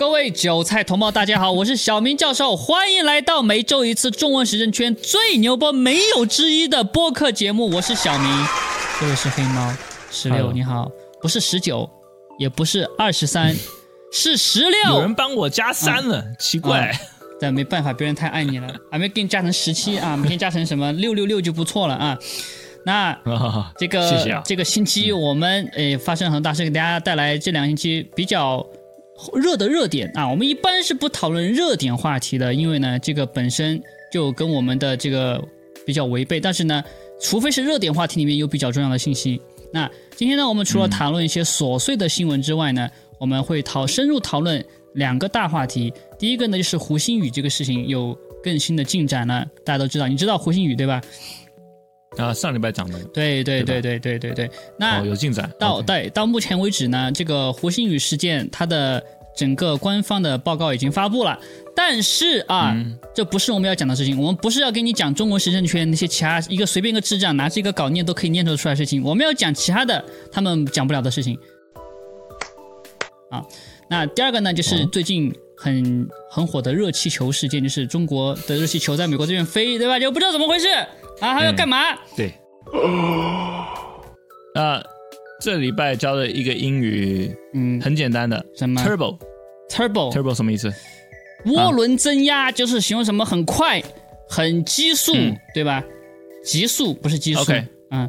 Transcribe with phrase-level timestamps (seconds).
[0.00, 7.68] 各位韭菜同胞，大家好，我是小明教授，欢迎来到每周一次中文时政圈最牛波没有之一的播客节目。
[7.68, 8.46] 我是小明，
[8.98, 9.70] 这位是黑猫
[10.10, 10.90] 十六，Hello 你好，
[11.20, 11.86] 不是十九，
[12.38, 13.54] 也不是二十三，
[14.10, 15.14] 是十六有人。
[15.14, 16.98] 帮我加三了，奇怪。
[17.38, 22.18] 但没办法，别人太爱你了，还 没给你加成十七啊，每天加成什么 六六六就不错了啊。
[22.86, 28.66] 那啊 这个谢谢啊这个星期我们诶发生很多大事，给大家带来这两个星期比较
[29.34, 30.28] 热的热点啊。
[30.28, 35.42] 我们一般是不讨论热点话题的，因为呢这个本身就跟我们的这个
[35.86, 36.40] 比较违背。
[36.40, 36.82] 但是呢，
[37.20, 39.40] 除非是热点话题里面有比较重要的信息。
[39.72, 45.92] 那今天呢，我们除了讨论一些琐碎的新闻之外呢，我们会讨深入讨论两个大话题。
[46.18, 51.00] 第一个呢就是胡鑫宇这个事情有更新的进展了，大家都知道，你知道胡鑫宇对吧？
[52.18, 52.98] 啊上礼拜讲的。
[53.14, 59.02] 对对对对对对对那有进展到对到目前为止呢这个胡鑫宇事件他的
[59.36, 61.38] 整个官方的报告已经发布了。
[61.74, 62.76] 但是啊
[63.14, 71.38] 这不是我们要讲的事情我们不是要跟你讲中国时政圈那些其他一个随便一个智障拿着一个稿念都可以念得出来事情我们要讲其他的他们讲不了的事情。
[73.30, 73.42] 啊
[73.88, 79.98] 那第二个呢就是最近很很火的热气球事件就是中国的热气球在美国这边飞对吧？
[79.98, 80.66] 就不知道怎么回事。
[81.20, 81.78] 啊，还要嗯干嘛？
[82.16, 82.32] 对。
[84.54, 84.82] 那
[85.40, 89.18] 这礼拜教的一个英语嗯，很简单的什么，turbo
[89.70, 90.72] turbo turbo 什么意思？
[91.46, 93.82] 涡轮增压就是形容什么很快、
[94.28, 95.82] 很急速，嗯对吧？
[96.44, 97.40] 急速不是激速。
[97.42, 98.08] OK 嗯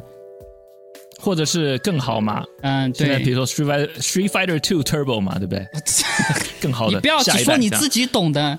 [1.20, 2.44] 或者是更好嘛？
[2.62, 3.06] 嗯，对。
[3.06, 5.64] 现在比如说 Street Fighter Street Fighter Two Turbo 嘛，对不对？
[6.60, 8.58] 更好的，你不要只说你自己懂的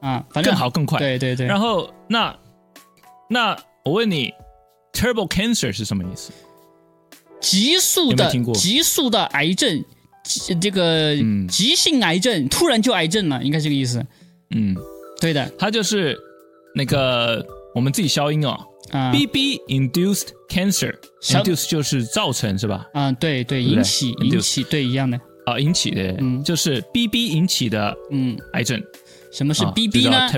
[0.00, 0.98] 啊，反正更好更快。
[0.98, 1.46] 对对对。
[1.46, 2.36] 然后那
[3.30, 4.32] 那我问你
[4.92, 6.32] ，Turbo Cancer 是什么意思？
[7.40, 9.84] 急速的急速的癌症，
[10.60, 14.04] 这个嗯急性癌症突然就癌症了，应该这个意思。
[14.50, 14.76] 嗯，
[15.20, 16.16] 对的它就是
[16.74, 17.44] 那个
[17.74, 18.50] 我们自己消音哦。
[18.90, 22.86] 啊 BB induced cancer，induce 就是造成是吧？
[22.92, 25.18] 啊，对对，引起引起对一样的。
[25.46, 28.80] 啊，引起的，嗯就是 BB 引起的嗯，癌症。
[29.32, 30.28] 什么是啊 BB 呢？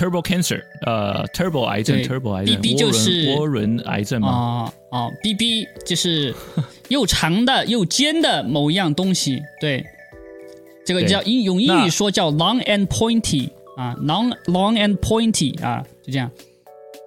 [0.00, 4.28] Turbo cancer，呃，turbo 癌症，turbo 癌症 BB 涡就是涡轮癌症嘛。
[4.30, 6.34] 哦哦，BB 就是
[6.88, 9.84] 又长的又尖的某一样东西，对，
[10.86, 16.30] 这个叫英用英语说叫 long and pointy 啊，long long and pointy 啊，就这样。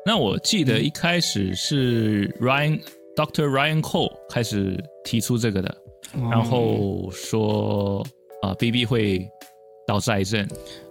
[0.06, 2.80] 那我记得一开始是 Ryan
[3.16, 5.76] Doctor Ryan Cole 开始提出这个的，
[6.30, 8.06] 然后说
[8.44, 9.28] 啊，BB 会
[9.88, 10.48] 导致癌症，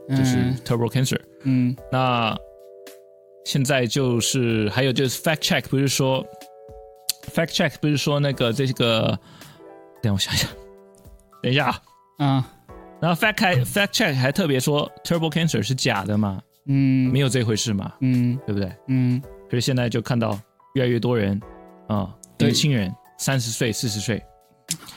[0.08, 1.14] 就是嗯 turbo cancer。
[1.16, 1.28] 嗯
[1.90, 2.36] 那
[3.44, 6.24] 现在就是还有就是 fact check 不是说
[7.34, 9.18] fact check 不是说那个这个，
[10.02, 10.50] 等我想想，
[11.42, 11.82] 等一下啊。
[12.18, 12.44] 嗯
[13.00, 17.12] 然后 fact check fact check 还特别说 turbo cancer 是假的嘛，嗯。
[17.12, 18.38] 没有这回事嘛，嗯。
[18.46, 18.72] 对不对？
[18.86, 19.20] 嗯。
[19.50, 20.38] 可是现在就看到
[20.74, 21.40] 越来越多人
[21.88, 22.48] 啊、对。
[22.48, 24.22] 年轻人三十岁、四十岁，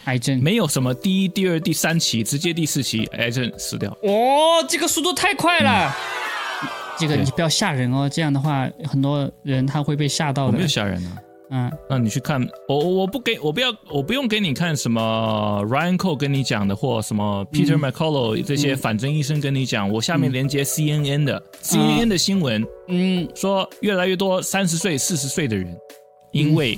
[0.03, 0.39] 癌症。
[0.44, 3.89] 没有什么第一、第二、第三期，直接第四期癌症死掉。
[4.03, 5.91] 哦，这个速度太快了。
[6.97, 10.51] 这个你不要吓人哦，这样的话很多人他会被吓到的。
[10.51, 10.67] 我没有。
[10.67, 11.17] 吓人啊。
[11.51, 11.72] 嗯。
[11.89, 23.27] 那你去看，我我我不给我不要我不用给你看什么 Ryan Cole 跟你讲的，或什么 Peter McCullough 这些反正医生跟你讲，我下面连接 CNN 的、CNN 的新闻嗯。
[23.35, 25.75] 说，越来越多三十岁、四十岁的人
[26.31, 26.77] 因为、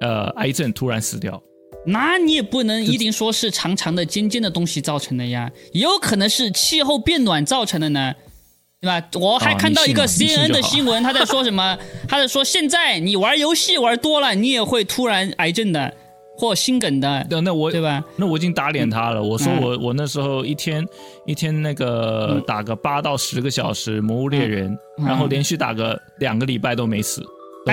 [0.00, 1.40] 呃癌症突然死掉。
[1.86, 8.14] 那你也不能一定说是长长的、尖尖的东西造成的呀，也有可能是气候变暖造成的呢，
[8.80, 9.06] 对吧？
[9.20, 11.76] 我还哦看到一个 CNN 的新闻，他在说什么？
[12.08, 15.92] 他在说现在你玩游戏玩多了，你也会突然癌症的
[16.36, 18.02] 或心梗的，那那我对吧？
[18.16, 19.22] 那我已经打脸他了。
[19.22, 20.82] 我说嗯我我那时候一天
[21.26, 27.22] 一天那个打个八到十个小时《魔物猎人》嗯然后连续打个两个礼拜都没死，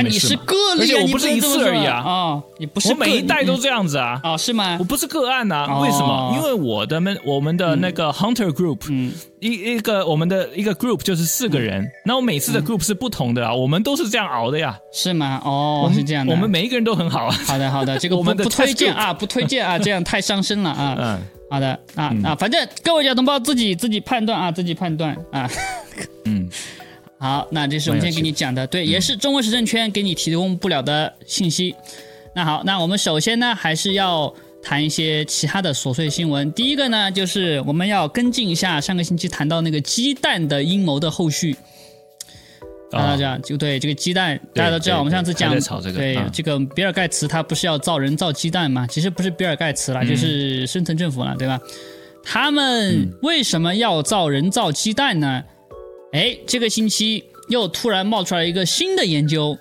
[0.02, 0.36] 你是。
[0.46, 4.20] 个例啊，而且我你不是一次而已啊哦，你不是我每一代都这样子啊。
[4.24, 4.84] 哦，是吗我？
[4.84, 6.34] 不是个案呐、哦为什么？
[6.36, 14.76] 因为我的们我们的那个 Hunter Group，、嗯一一个我们的一个 group 就是四个人，那我每次的 group 是不同的啊，我们都是这样熬的呀。
[14.92, 15.40] 是吗？
[15.46, 16.32] 哦是这样的。
[16.34, 17.36] 我们每一个人都很好啊。
[17.46, 20.96] 好的好的，这个 我们不不推荐啊，不推荐啊，这样太伤身了啊。
[21.00, 21.20] 嗯
[21.50, 25.48] 好的啊啊，反正各位小同胞自己自己判断啊，自己判断啊。
[27.20, 31.76] 嗯，好，那这是我们今天给你讲的，对，也是中国时政圈给你提供不了的信息。
[32.36, 36.52] 那好，那我们首先呢，还是要谈一些其他的琐碎新闻。
[36.54, 41.56] 第一个呢，就是我们要跟进一下上个星期谈到那个鸡蛋的阴谋的后续。
[42.90, 45.52] 大家知道，就对这个鸡蛋，大家都知道，我们上次讲
[45.94, 48.88] 对这个比尔盖茨他不是要造人造鸡蛋吗？
[48.88, 51.60] 其实不是比尔盖茨啦，就是深层政府了，对吧？
[52.24, 55.44] 他们为什么要造人造鸡蛋呢？
[56.14, 59.58] 哎，这个星期又突然冒出来一个新的研究，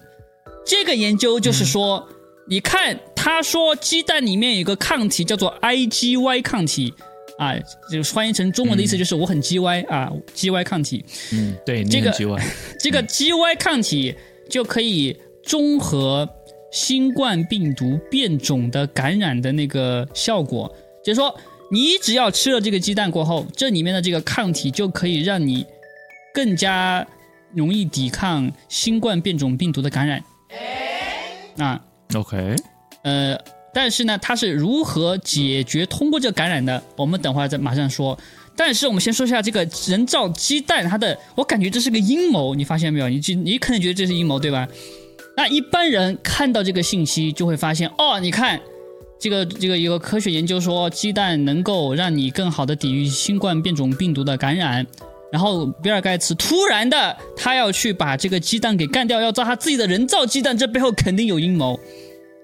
[0.65, 2.09] 这个研究就是说，
[2.47, 6.95] 你看，他说鸡蛋里面有个抗体叫做 IgY 抗体，
[7.39, 7.55] 啊，
[7.91, 12.13] 就翻译成中文的意思就是我很 G Y 啊，G Y 抗体，嗯，对，这个
[12.79, 14.15] 这个 G Y 抗体
[14.49, 16.29] 就可以中和
[16.71, 20.73] 新冠病毒变种的感染的那个效果，
[21.05, 21.35] 就是说，
[21.73, 25.67] 你只要吃了这个鸡蛋过后，这里面的这个抗体就可以让你。
[26.37, 27.07] 更加
[27.55, 30.23] 容易抵抗新冠变种病毒的感染。
[31.57, 31.81] 啊
[32.15, 32.55] ，OK，
[33.05, 33.35] 呃，
[33.73, 36.83] 但是呢，它是如何解决通过这个感染的？
[36.95, 38.19] 我们等会儿再马上说。
[38.55, 43.09] 但是我们先说一下这个人造鸡蛋，它的，我感觉这是个阴谋，你发现没有？
[43.09, 44.69] 你你可能觉得这是阴谋，对吧？
[45.39, 48.61] 那一般人看到这个信息就会发现，哦，你看，
[49.19, 54.87] 这个这个有个科学研究说，鸡蛋能够让你更好的抵御新冠变种病毒的感染。
[55.37, 61.79] 然后比尔盖茨突然的，他要去把这个鸡蛋给干掉，要造他自己的人造鸡蛋，这背后肯定有阴谋，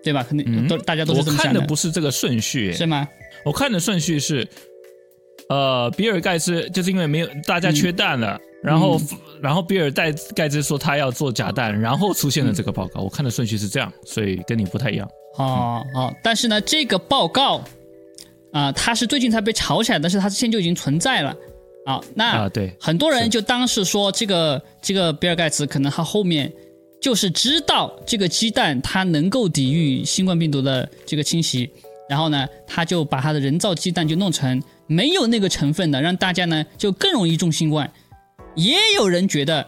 [0.04, 0.22] 对吧？
[0.28, 1.48] 肯定都大家都是这么想的。
[1.48, 3.08] 我看的不是这个顺序，是吗？
[3.46, 4.46] 我看的顺序是，
[5.48, 9.00] 呃，比尔盖茨就是因为没有大家缺蛋了，然后
[9.40, 13.00] 然后比尔盖盖茨说他要做假蛋，然后出现了这个报告。
[13.00, 15.08] 我看的顺序是这样，所以跟你不太一样。
[15.38, 17.64] 哦哦，但是呢，这个报告
[18.52, 21.34] 啊，它是最近才被炒起来，但是它之前就已经存在了。
[21.84, 26.52] 啊，那啊对，很多人就当是说这个这个比尔盖茨可能他后面
[27.00, 31.68] 就是知道这个鸡蛋它能够抵御新冠病毒的这个侵袭，
[32.08, 37.90] 然后呢，他就把他的人造鸡蛋就弄成没有那个成分的，让大家呢就更容易中新冠。
[38.54, 39.66] 也有人觉得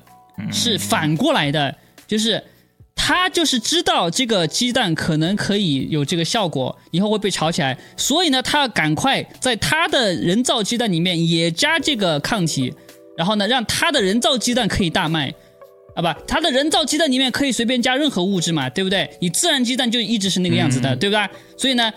[0.53, 1.77] 是反过来的，
[2.07, 2.43] 就是。
[2.95, 12.73] 他就是知道这个鸡蛋可能可以有这个效果，以后会被炒起来，所以呢，他要赶快在他的人造鸡蛋里面也加这个抗体，
[13.17, 15.35] 然后呢，让他的人造鸡蛋可以大卖，
[15.95, 19.11] 啊不，他的人造鸡蛋里面可以随便加任何物质嘛，对不对？
[19.21, 21.29] 你自然鸡蛋就一直是那个样子的，对不对？
[21.57, 21.93] 所以呢。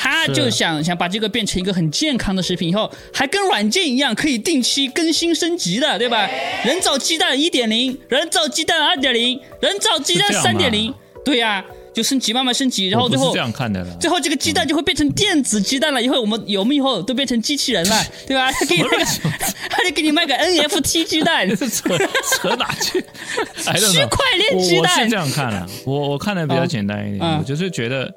[0.00, 6.30] 他就想想把这个变成一个很健康的食品，以后还跟软件一样可以定期更新升级的，对吧？
[6.64, 18.52] 人造鸡蛋一点零，人造鸡蛋二点零，人造鸡蛋三点零，对呀，就升级慢慢升级，然后最后这样看的了，最后这个鸡蛋就会变成电子鸡蛋了，以后我们我们以后都变成机器人了， 对吧？
[18.52, 19.04] 他给你卖个，
[19.68, 23.00] 他就给你卖个 NFT 鸡蛋， 扯扯哪去？
[23.00, 28.14] 区块链鸡蛋，我是这样看的，我我看的比较简单一点，我就是觉得。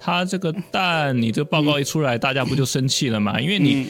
[0.00, 3.38] 他这个蛋，你这报告一出来，大家不就生气了吗？
[3.40, 3.86] 因为你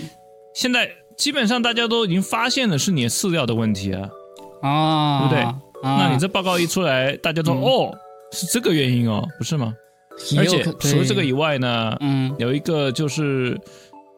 [0.55, 4.09] 现在基本上大家都已经发现了是你饲料的问题啊，
[4.63, 5.55] 啊，对不对？
[5.83, 7.97] 那你这报告一出来，大家都哦，
[8.33, 9.73] 是这个原因哦，不是吗？
[10.37, 13.59] 而且除了这个以外呢，嗯，有一个就是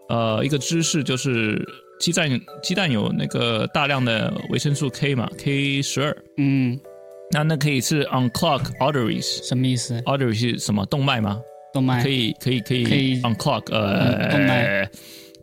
[0.09, 1.65] 呃一个知识就是
[2.01, 2.29] 鸡蛋
[2.61, 6.81] 鸡蛋有那个大量的维生素 K 嘛，K 十二，嗯，
[7.31, 10.85] 那那可以是 unclog arteries，什么意思？arteries 是什么？
[10.87, 11.39] 动脉吗？
[11.73, 12.03] 动脉。
[12.03, 13.21] 可以可以可以可以。
[13.23, 14.91] unclog 呃动脉。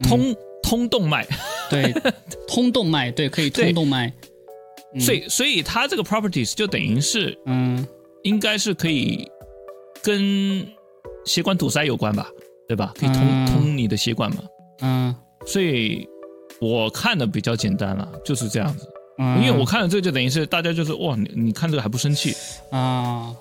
[0.03, 1.25] 通 通动脉。
[1.69, 1.93] 对
[2.47, 4.11] 通动脉对可以通动脉，
[4.99, 7.85] 所以所以它这个 properties 就等于是嗯。
[8.23, 9.25] 应该是可以
[10.03, 10.67] 跟
[11.25, 12.27] 血管堵塞有关吧
[12.67, 12.91] 对吧？
[13.00, 14.43] 可以通通你的血管嘛。
[14.81, 15.15] 嗯。
[15.45, 16.05] 所以
[16.59, 18.88] 我看的比较简单了就是这样子。
[19.19, 22.33] 因为我看了这个就等于是大家就是哇你你看这个还不生气。
[22.71, 23.36] 啊。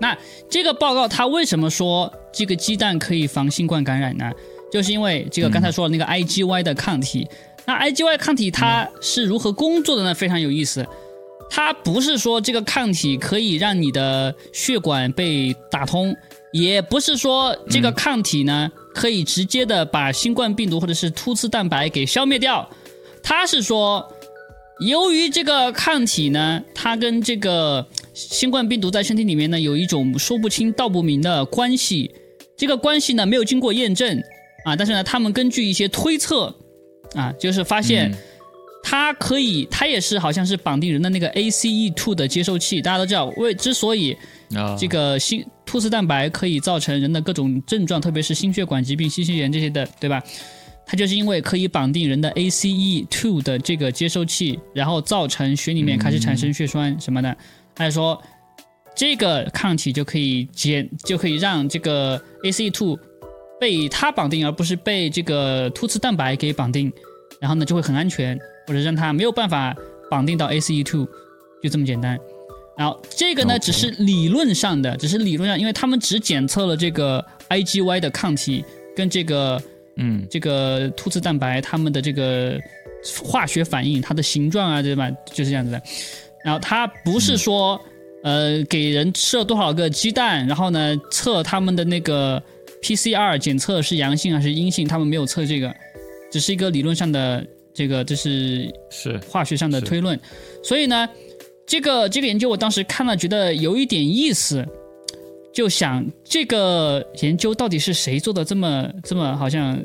[0.00, 0.16] 那
[0.48, 4.30] 这个报告它为什么说这个鸡蛋可以防新冠感染呢？
[4.72, 7.28] 就是因为这个刚才说的那个 IgY 的抗体。
[7.66, 10.14] 那 IgY 抗体它是如何工作的呢？
[10.14, 10.86] 非常有意思。
[11.50, 16.16] 它不是说这个抗体可以让你的血管被打通，
[16.52, 22.68] 也不是说这个抗体呢可以直接的把新冠病毒或者是突刺蛋白给消灭掉。
[23.22, 24.10] 它是说。
[24.80, 32.10] 由于这个抗体呢，它跟这个新冠病毒在身体里面呢有一种说不清道不明的关系，
[32.56, 34.22] 这个关系呢没有经过验证
[34.64, 36.54] 啊，但是呢，他们根据一些推测
[37.14, 38.12] 啊，就是发现
[38.82, 42.80] 它可以，它也是好像是绑定人的那个 ACE2 的接收器。
[42.82, 44.16] 大家都知道，为之所以
[44.78, 50.22] 这个心突刺蛋白可以造成人的各种症状，特别是心血管疾病、心肌炎这些的，对吧？
[50.86, 57.36] 它就是因为可以绑定人的 ACE2 的这个接收器，然后造成血里面开始产生血栓什么的。
[57.84, 58.20] 他说，
[58.94, 62.98] 这个抗体就可以减，就可以让这个 ACE2
[63.58, 66.92] 被它绑定，而不是被这个突刺蛋白给绑定，
[67.40, 69.74] 然后呢就会很安全，或者让它没有办法
[70.10, 71.06] 绑定到 ACE2，
[71.62, 72.18] 就这么简单。
[72.76, 78.64] 然后这个呢只是理论上的，只是理论上，因为他们只检测了这个 IgY 的抗体
[78.96, 79.60] 跟这个。
[80.02, 82.58] 嗯这个突刺蛋白它们的这个
[83.22, 85.10] 化学反应，它的形状啊，对吧？
[85.26, 85.82] 就是这样子的。
[86.44, 87.80] 然后它不是说，
[88.22, 92.42] 呃，给人吃了多少个鸡蛋，然后呢测他们的那个
[92.82, 95.74] PCR 检测是阳性还是阴性，他们没有测这个，
[96.30, 100.18] 只是一个理论上的这个，这是是化学上的推论。
[100.62, 101.08] 所以呢，
[101.66, 104.66] 这个这个研究我当时看了，觉得有一点意思，
[105.52, 109.78] 就想这个研究到底是谁做的这么这么好像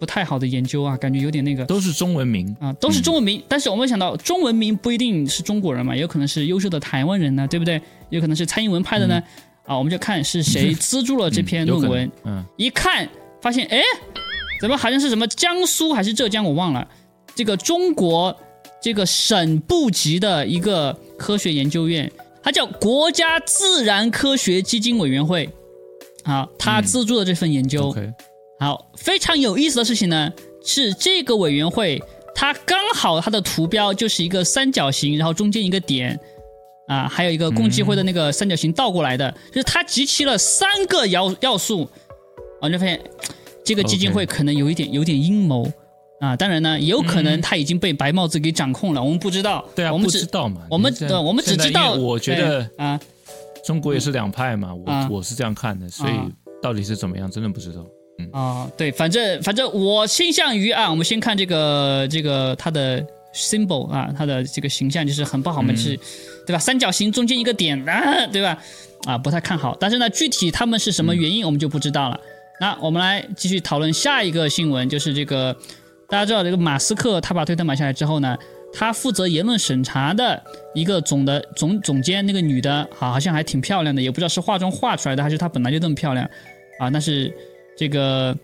[0.00, 0.96] 不太好的研究啊？
[0.96, 7.80] 感觉有点那个都是中文名，啊，都是中文名，但是我们想到中文名不一定是中国人嘛，也有可能是优秀的台湾人呢，对不对？
[8.08, 9.22] 有可能是蔡英文派的呢。
[9.66, 12.38] 啊，我们就看是谁 资助了这篇论文能。
[12.38, 13.06] 嗯，一看
[13.42, 13.80] 发现，哎，
[14.60, 16.88] 怎么好像是什么江苏还是浙江，我忘了。
[17.34, 18.34] 这个中国
[18.82, 22.10] 这个省部级的一个科学研究院，
[22.42, 25.48] 它叫国家自然科学基金委员会。
[26.24, 27.94] 啊，它资助了这份研究。
[28.60, 30.30] 好，非常有意思的事情呢，
[30.62, 32.00] 是这个委员会，
[32.34, 36.20] 它刚好它的图标就是一个三角形，然后中间一个点，
[36.86, 41.88] 啊，还有一个共济会的那个三角形倒过来的，就是它集齐了三个要要素，
[42.60, 43.00] 啊，你就发现
[43.64, 45.66] 这个基金会可能有一点有点阴谋。
[46.20, 47.40] 啊，当然呢，也有可能嗯。
[47.40, 53.00] 它已经被白帽子给掌控了，我们不知道，对啊，我们只知道嘛，我们对，我们只知道，我觉得啊，
[53.64, 56.28] 中国也是两派嘛，我啊我是这样看的，所以啊
[56.60, 57.82] 到底是怎么样，真的不知道。
[58.32, 65.96] 啊，对，反正反正我倾向于啊，我们先看这个这个它的 symbol 啊，它的这个形象就是很不好嘛，嗯就是
[66.46, 66.58] 对吧？
[66.58, 68.58] 三角形中间一个点啊，对吧？
[69.06, 69.76] 啊，不太看好。
[69.80, 72.20] 但是呢，具体他们是什么原因，我们就不知道了。
[72.60, 75.56] 那我们来继续讨论下一个新闻，就是这个
[76.08, 78.36] 大家知道这个马斯克他把推特买下来之后呢，
[78.74, 80.42] 他负责言论审查的
[80.74, 86.28] 一个总的总总监那个女的，好好像还挺漂亮的，也不知道是化妆化出来的还是她本来就这么漂亮
[86.78, 86.90] 啊。
[86.90, 87.34] 但是
[87.80, 88.36] 这个，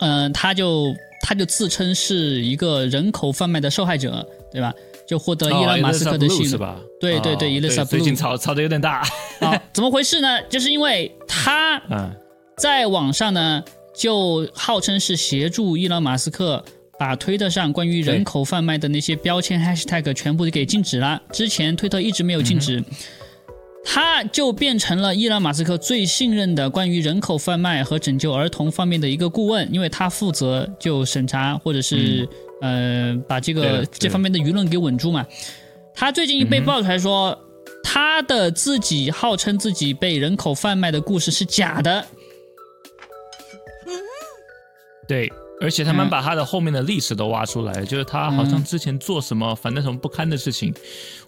[0.00, 4.74] 嗯、他就他就自称是一个人口贩卖的受害者，对吧？
[5.06, 6.80] 就获得伊隆马斯克的信任是吧？
[7.00, 9.02] 对对对哦 Elisa 最近吵吵得有点大。
[9.38, 10.42] 啊， 怎么回事呢？
[10.48, 12.10] 就是因为他嗯
[12.56, 13.62] 在网上呢，
[13.94, 16.64] 就号称是协助伊隆马斯克
[16.98, 21.22] 把推特上关于人口贩卖的那些标签 hashtag 全部给禁止了。
[21.32, 22.82] 之前推特一直没有禁止，
[23.84, 32.28] 他就变成了伊朗马斯克最信任的关于人口贩卖和拯救儿童方面的一个顾问，因为他负责就审查或者是、
[32.60, 35.26] 呃把这个这方面的舆论给稳住嘛。
[35.94, 37.38] 他最近被爆出来说。
[37.82, 42.06] 他的自己号称自己被人口贩卖的故事是假的，
[45.08, 50.74] 对，而且他们嗯把他的后面的历史都挖出来，就是他好像之前做什么，反正什么不堪的事情，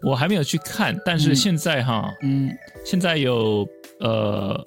[0.03, 0.99] 我还没有去看。
[1.05, 2.51] 但是现在哈，嗯
[2.85, 3.67] 现在有
[4.01, 4.67] 呃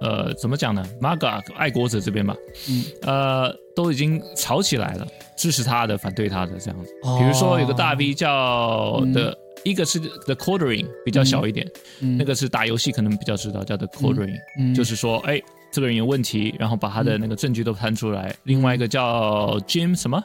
[0.00, 2.36] 呃，怎么讲呢？MAGA 爱国者这边吧，
[2.68, 5.06] 嗯，呃，都已经吵起来了，
[5.36, 6.90] 支持他的，反对他的这样子。
[7.04, 9.38] 哦比如说有个大 V 叫嗯的。
[9.62, 11.66] 一个是 The Quartering 比较小一点，
[12.00, 15.40] 嗯，那个是打游戏可能比较知道，叫 The Quartering，、嗯就是说，哎，
[15.74, 18.32] 这个人有问题，然后把他的那个证据都摊出来。
[18.44, 20.22] 另外一个叫 Jim 什么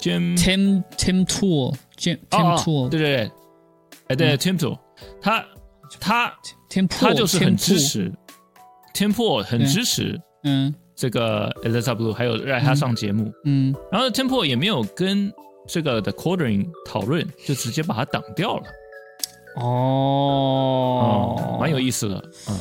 [0.00, 3.30] ？Jim Tim Tim Tool Tim 哦 Tim 哦 Tool 对对对，
[4.08, 4.76] 哎对 Tim Tool，
[5.20, 5.44] 他
[6.00, 6.34] 他
[6.68, 8.12] Tim 他就是很支持
[8.92, 10.74] Tim Pool 很支持嗯。
[10.96, 13.72] 这个 Elisa Blue，还有让他上节目，嗯。
[13.92, 15.32] 然后 Tim Pool 也没有跟
[15.68, 18.64] 这个 The Quartering 讨论，就直接把他挡掉了。
[19.56, 21.38] 哦。
[21.38, 22.16] 哦，蛮有意思的，
[22.50, 22.58] 嗯，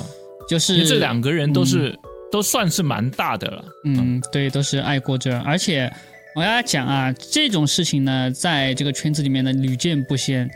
[0.47, 1.97] 就是这两个人都是、
[2.31, 5.91] 都算是蛮大的了，嗯对都是爱国者，而且
[6.35, 10.49] 我跟大家讲啊，这种事情呢，在这个圈子里面呢屡见不鲜，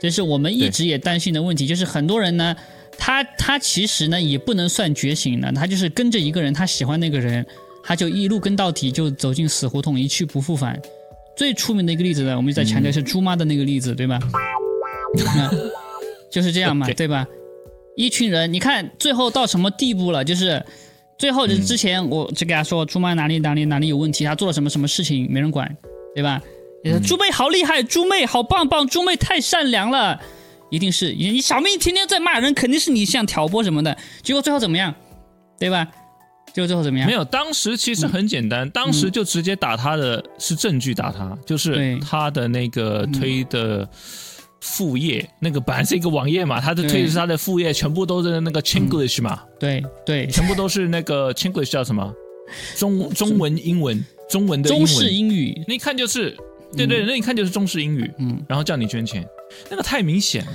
[0.00, 2.56] 这是我们一直也担心的问题，就是很多人呢。
[3.02, 7.46] 他他其实呢也不能算觉醒呢，他就是跟着一个人，他喜欢那个人，
[7.82, 10.78] 他就一路跟到底，就走进死胡同，一去不复返。
[11.34, 14.18] 最出名的一个例子呢，我们就在强调是猪妈的那个例子，对吧？
[15.16, 15.70] 嗯
[16.30, 17.26] 就是这样嘛对吧？
[17.96, 20.22] 一群人，你看最后到什么地步了？
[20.22, 20.62] 就是
[21.20, 25.70] 最后就是之前我只给他说猪妈哪里哪里哪里有问题，他做了什么什么事情没人管，
[26.14, 26.40] 对吧？
[27.06, 30.18] 猪妹好厉害，猪妹好棒棒，猪妹太善良了，
[30.70, 34.94] 一定是你你小妹天天在骂人，肯定是你想挑拨什么的，结果最后怎么样，
[35.58, 35.86] 对吧？
[36.54, 37.06] 结果最后怎么样？
[37.06, 43.86] 没有，当时其实很简单，当时就直接打他的是证据打他，就是他的那个推的
[44.60, 52.12] 副业，那个本来是一个网页嘛，他的推的是他的副业，全部都是那个 Chinglish 嘛，对对，全部都是那个 Chinglish 叫什么？
[52.76, 56.36] 中中文、英文、中文的中，式英语，那一看就是，
[56.76, 58.44] 对对，那一看就是中式英语，嗯。
[58.48, 59.24] 然后叫你捐钱，
[59.70, 60.52] 那个太明显了，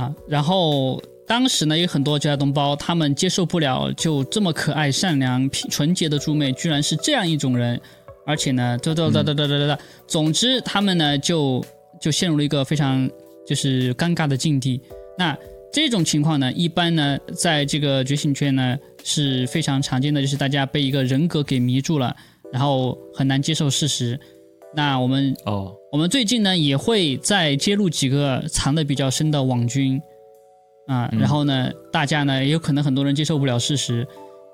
[0.00, 7.80] 啊，然后当时呢有很多九家同胞，他们接受不了就这么可爱、善良、纯洁的猪妹，居然是这样一种人，
[8.26, 9.78] 而且呢，哒哒哒哒哒哒哒，
[10.08, 11.64] 总之他们呢就
[12.00, 13.08] 就陷入了一个非常
[13.48, 14.80] 就是尴尬的境地。
[15.16, 15.36] 那
[15.72, 22.14] 这种情况呢，一般呢在这个觉醒圈呢是非常常见的，就是大家被一个人格给迷住了，
[22.52, 24.18] 然后很难接受事实。
[24.74, 30.00] 那我们哦，我们最近呢也会再揭露几个藏的比较深的网军
[30.86, 34.06] 啊，然后呢，大家呢也有可能很多人接受不了事实，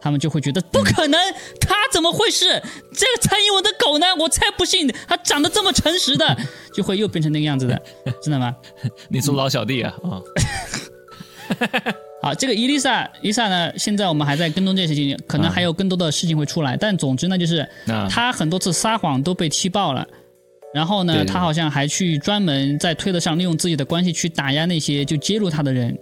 [0.04, 1.18] 他们就会觉得不可能，
[1.58, 2.46] 他怎么会是
[2.92, 4.06] 这个蔡英文的狗呢？
[4.18, 6.37] 我才不信他长得这么诚实的，
[6.75, 7.82] 就会又变成那个样子的，
[8.23, 8.54] 知道吗？
[9.08, 10.20] 你是老小弟啊啊！
[12.20, 16.76] 好，这个伊丽莎，伊丽莎呢，现在我们还在跟踪这件事情，可能还有更多的事情会出来。
[16.76, 17.66] 但总之呢，就是
[18.11, 20.06] 他很多次撒谎都被踢爆了，
[20.75, 25.99] 然后呢，他好像还去专门在推特上利用自己的关系去打压那些就揭露他的人，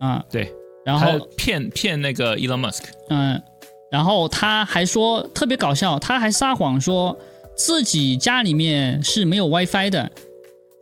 [0.00, 0.52] 啊，对，
[0.84, 3.40] 然后骗骗那个 Elon Musk，嗯，
[3.90, 7.16] 然后他还说特别搞笑，他还撒谎说
[7.56, 10.10] 自己家里面是没有 WiFi 的。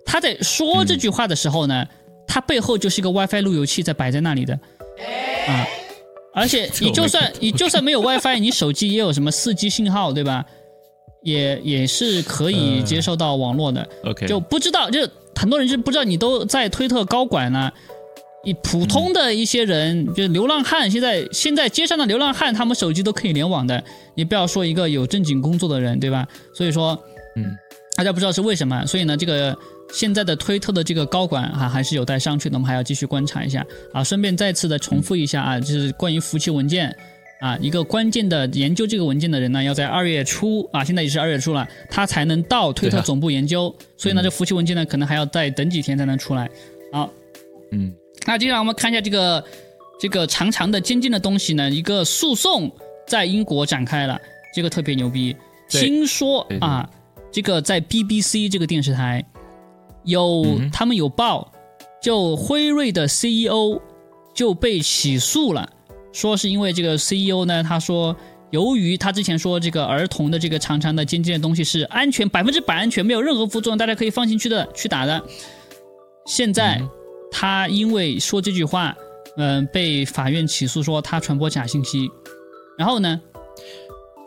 [0.04, 1.86] 他在说这句话的时候呢。
[2.32, 4.54] 他背后就是一个 WiFi 路由器在摆在那里的，
[5.48, 5.66] 啊，
[6.32, 10.44] 而且 你就算你就算没有 WiFi，你手机也有什么四 G 信号，对吧？
[11.24, 13.84] 也也是可以接收到网络的。
[14.04, 15.00] OK，就不知道，就
[15.34, 17.72] 很多人就不知道你都在推特高管呢。
[18.44, 23.82] 你普通的一些人，就是流浪汉，现在现在街上的流浪汉，他们手机都可以联网的。
[24.14, 26.26] 你不要说一个有正经工作的人，对吧？
[26.54, 26.98] 所以说，
[27.36, 27.44] 嗯，
[27.96, 29.56] 大家不知道是为什么，所以呢，这个。
[29.92, 34.04] 现在的推特的这个高管啊，还是有待商榷的，我们还要继续观察一下啊。
[34.04, 36.96] 顺便再次的重复一下啊，就是关于服务器文件
[37.40, 46.48] 啊，一个关键的研究这个文件的人呢，要在二月初啊，现在也是二月初了，他才能到推特总部研究，所以呢，这服务器文件呢，可能还要再等几天才能出来。
[46.92, 47.12] 好，
[47.72, 47.92] 嗯，
[48.26, 49.44] 那接下来我们看一下这个
[49.98, 52.70] 这个长长的尖尖的东西呢，一个诉讼
[53.06, 54.20] 在英国展开了，
[54.54, 55.36] 这个特别牛逼，
[55.68, 56.88] 听说啊，
[57.32, 59.24] 这个在 BBC 这个电视台。
[60.04, 61.52] 有他们有报，
[62.02, 63.78] 就辉瑞的 CEO
[64.34, 65.68] 就被起诉了，
[66.10, 68.16] 说是因为这个 CEO 呢，他说
[68.48, 75.22] 由于他之前说这个儿童的这个长长的尖尖的东西是安全百分之百安全，没有任何副作用，大家可以放心去的去打的。
[76.24, 76.80] 现在
[77.30, 78.96] 他因为说这句话，
[79.36, 82.10] 嗯，被法院起诉说他传播假信息，
[82.76, 83.20] 然后呢，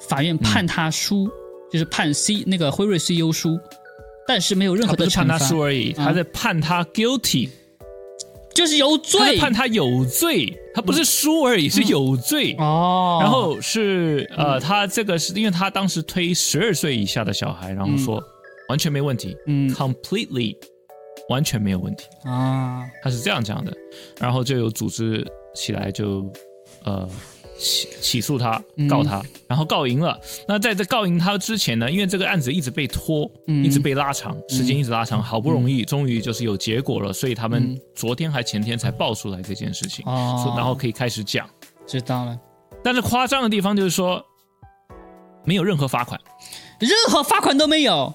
[0.07, 1.29] 法院判他输，
[1.71, 3.59] 就是判 C 那个辉瑞 CEO 输。
[4.25, 7.49] 但是没有任何的判他输而已，他在判他 guilty，
[8.55, 12.55] 就是有罪，判他有罪，他不是输而已，是有罪。
[12.57, 13.19] 哦。
[13.21, 18.23] 然后是呃，他这个是因为他当时推十二岁以下的小孩，然后说
[18.69, 20.55] 完全没问题，嗯，completely
[21.29, 23.73] 完全没有问题啊，他是这样讲的，
[24.19, 26.25] 然后就有组织起来就
[26.83, 27.09] 呃。
[27.55, 30.19] 起起诉他，告他，然后告赢了。
[30.47, 41.47] 那在这告赢他之前呢，因为这个案子一直被拖，一直被拉长，时间一直拉长，好不容易终于就是有结果了，所以他们昨天还前天才爆出来这件事情，然后可以开始讲。
[41.85, 42.37] 知道了。
[42.83, 44.21] 但是夸张的地方就是说，
[45.45, 46.19] 没有任何罚款，
[46.79, 48.13] 任何罚款都没有。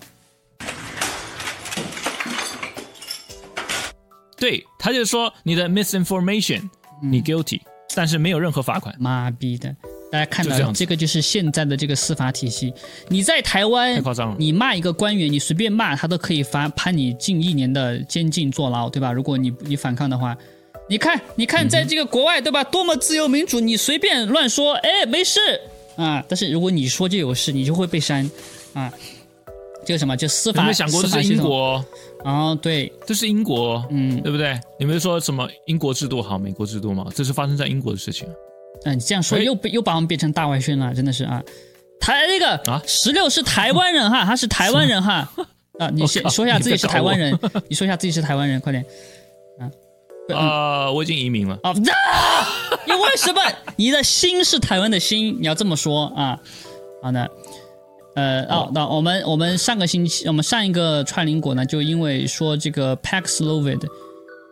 [4.39, 6.69] 对他就说你的 misinformation，
[7.03, 7.61] 你 guilty。
[7.95, 9.75] 但是没有任何罚款，妈逼的！
[10.13, 12.73] 大家看到这个就是现在的这个司法体系。
[13.09, 14.37] 你在台湾，太夸张了。
[14.39, 19.11] 你骂一个官员，你随便骂他都可以罚判你近一年的监禁坐牢，对吧？
[19.11, 20.37] 如果你你反抗的话，
[20.89, 22.63] 你看你看，在这个国外，对吧？
[22.63, 25.41] 多么自由民主，你随便乱说，哎，没事
[25.97, 26.23] 啊。
[26.29, 28.31] 但是如果你说就有事，你就会被删
[28.75, 28.93] 啊。
[29.89, 30.15] 这个什么？
[30.15, 30.59] 就司法？
[30.61, 31.83] 有没有想过这是英国？
[32.23, 34.61] 哦，对，这是英国，嗯，对不对？
[34.79, 37.07] 你们说什么英国制度好，美国制度吗？
[37.15, 38.29] 这是发生在英国的事情。
[38.85, 41.43] 嗯，你这样说又又把我们变成大外宣了，真的是啊。
[41.99, 45.27] 台那个啊，十六是台湾人哈，他是台湾人哈
[45.79, 48.85] 啊，你先说一下自己是台湾人， 你说一下自己是台湾人，快点
[49.59, 50.37] 啊。
[50.37, 51.59] 啊，我已经移民了。
[51.63, 53.41] 啊，你为什么？
[53.77, 56.39] 你的心是台湾的心，你要这么说啊。
[57.03, 57.27] 好的。
[58.15, 63.81] 呃哦，那我们我们上个星期，我们上一个串灵果呢，就因为说这个 Paxlovid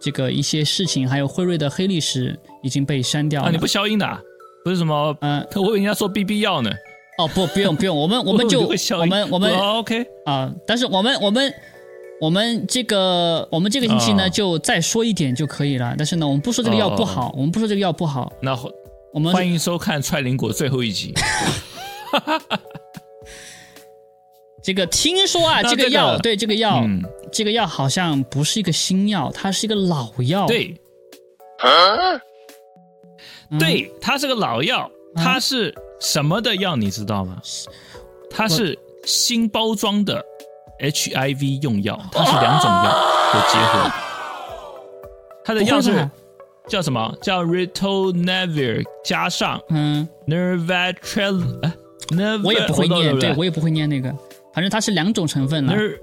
[0.01, 3.49] 这个一些事情，还有辉瑞的黑历史已经被删掉了。
[3.49, 4.21] 啊你不消音的，啊
[4.64, 5.16] 不是什么？
[5.21, 6.71] 嗯，我以为人家说 BB 药呢。
[7.19, 11.51] 哦不，不用不用，我们我们 就我们我们 OK 啊，但是我们我们
[12.21, 15.95] 我们这个我们这个星期呢，就再说一点就可以了。
[15.97, 18.31] 但是呢，我们不说这个药不好，我们不说这个药不好。
[18.42, 18.55] 那
[19.14, 21.14] 我们欢迎收看串灵果最后一集。
[24.66, 26.85] 这个听说啊，这个药对这个药，
[27.31, 30.44] 这个药好像不是一个新药，它是一个老药。
[30.48, 30.74] 对，
[31.62, 32.20] 嗯。
[33.61, 37.40] 对，它是个老药，它是什么的药你知道吗？
[38.29, 40.20] 它是新包装的
[40.81, 42.83] HIV 用药，它是两种药
[43.33, 43.92] 的结合。
[45.44, 46.11] 它的药是
[46.66, 47.16] 叫什么？
[47.22, 51.72] 叫 Ritonavir 加上嗯，Nervatrel，哎
[52.09, 54.12] ，Nerv，我也不会念，对我也也不会念那个，
[54.57, 55.75] 反正它是两种成分了。
[55.75, 55.99] Ner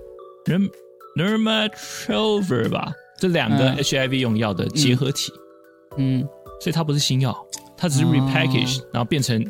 [0.46, 0.70] Ner
[1.18, 3.78] Nermatrelver 吧，这两个嗯。
[3.78, 5.34] HIV 用药的结合体，
[5.98, 6.24] 嗯，
[6.62, 7.36] 所以它不是新药，
[7.76, 8.10] 它只是哦。
[8.10, 9.44] repackage，、然后变成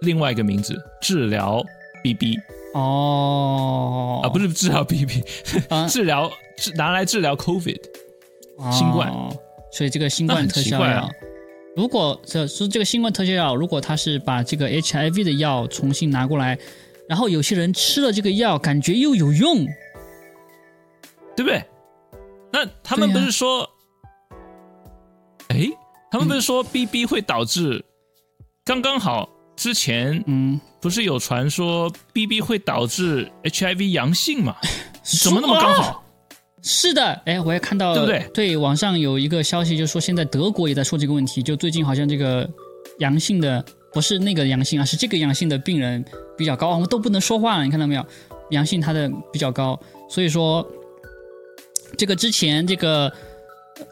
[0.00, 1.62] 另外一个名字，治疗
[2.02, 2.38] BB
[2.72, 5.22] 哦，啊，不是治疗 BB，、
[5.68, 5.86] 啊。
[5.92, 7.80] 治疗治拿来治疗 COVID。
[8.72, 9.10] 新冠。
[9.10, 9.36] 哦。
[9.70, 11.10] 所以这个新冠特效药，啊。
[11.76, 16.58] 如果这是这个新冠特效药，如果它是把这个 HIV 的药重新拿过来，
[17.08, 19.64] 然后有些人吃了这个药，感觉又有用，
[21.36, 21.64] 对不对？
[22.52, 23.68] 那他们不是说，
[25.48, 25.68] 哎、
[26.10, 27.84] 他们不是说 BB 会导致，
[28.64, 34.56] 刚刚好之前嗯，不是有传说 BB 会导致 HIV 阳性吗？
[35.22, 36.02] 怎么那么刚好？
[36.62, 42.48] 是的，哎，我也看到，对不对对，网上有一个消息，就说现在德国也在说这个问题，就最近好像这个
[42.98, 43.64] 阳性的
[43.96, 46.04] 不是那个阳性啊，是这个阳性的病人
[46.36, 48.04] 比较高，我们都不能说话了，你看到没有？
[48.50, 50.70] 阳性它的比较高，所以说
[51.96, 53.10] 这个之前这个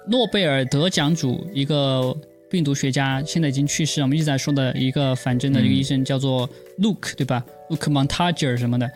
[0.06, 2.14] 诺贝尔得奖主一个
[2.50, 6.46] 病毒学家现在已经去世了，我们一直在说的一个反侦的一个医生叫做
[6.78, 8.86] Luke，、对吧？Luke Montager 什么的，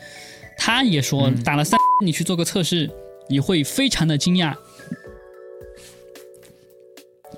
[0.59, 2.91] 他也说打了三，你去做个测试，
[3.31, 4.55] 你会非常的惊讶。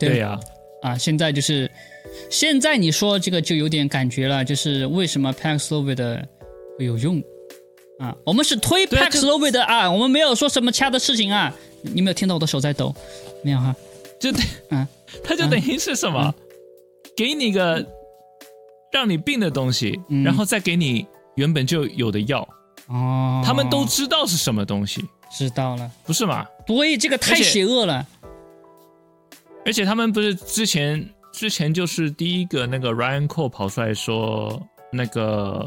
[0.00, 0.40] 对呀、
[0.82, 1.70] 啊，现在就是
[2.30, 6.24] 现在你说这个就有点感觉了，就是为什么 Paxlovid
[6.78, 7.22] 会有用
[7.98, 8.14] 啊？
[8.24, 11.54] 我们是推对啊就 Paxlovid 啊，我们没有说什么其他的事情啊。
[11.82, 12.94] 你没有听到我的手在抖？
[13.42, 13.74] 没有哈？
[14.20, 14.86] 就等，嗯
[15.24, 16.34] 他就等于是什么？
[17.16, 17.84] 给你个
[18.92, 22.46] 让你病的东西，嗯然后再给你原本就有的药，
[22.88, 25.02] 哦，他们都知道是什么东西，
[25.36, 25.90] 知道了。
[26.04, 26.46] 不是吗？
[26.66, 28.06] 对，这个太邪恶了。
[29.64, 31.06] 而且他们不是之前
[31.40, 34.60] 之前就是第一个那个 Ryan Cole 跑出来说，
[34.92, 35.66] 那个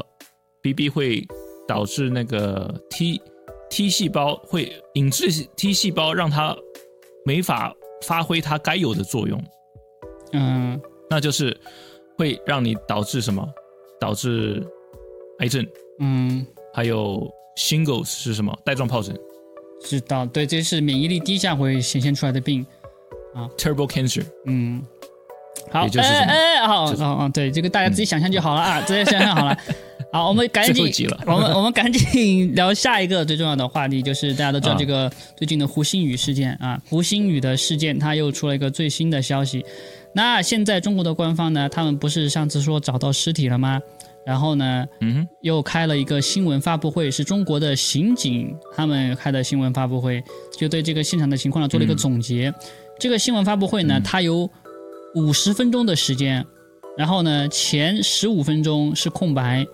[0.62, 1.26] BB 会
[1.66, 3.20] 导致那个 T
[3.68, 6.56] T 细胞会引致 T 细胞让它
[7.26, 9.42] 没法发挥它该有的作用，
[10.32, 11.58] 嗯，那就是
[12.16, 13.44] 会让你导致什么？
[13.98, 14.64] 导致
[15.40, 15.66] 癌症，
[15.98, 18.56] 嗯，还有 Shingles 是什么？
[18.64, 19.18] 带状疱疹
[19.82, 20.24] 知道。
[20.24, 22.64] 对，这是免疫力低下会显现出来的病
[23.34, 23.50] 啊。
[23.58, 24.24] ，Turbo Cancer。
[24.46, 24.80] 嗯，
[25.70, 29.56] 好，也就是什么哎哎，好，就是哦哦，对，这个大家自己想象就好了啊， 自己想象好了。
[30.12, 39.64] 好，我们赶紧我们我们赶紧聊下一个最重要的话题，就是大家都知道啊这个最近的胡鑫宇事件啊，胡鑫宇的事件，他又出了一个最新的消息。
[40.14, 43.80] 那现在中国的官方呢，他们不是上次说找到尸体了吗？
[44.24, 50.22] 然后呢，嗯，又开了一个新闻发布会，是中国的刑警他们开的新闻发布会，
[50.56, 52.54] 就对这个现场的情况呢做了一个总结。
[53.00, 54.48] 这个新闻发布会呢，它有
[55.14, 56.44] 五十分钟的时间，
[56.96, 59.66] 然后呢前十五分钟是空白，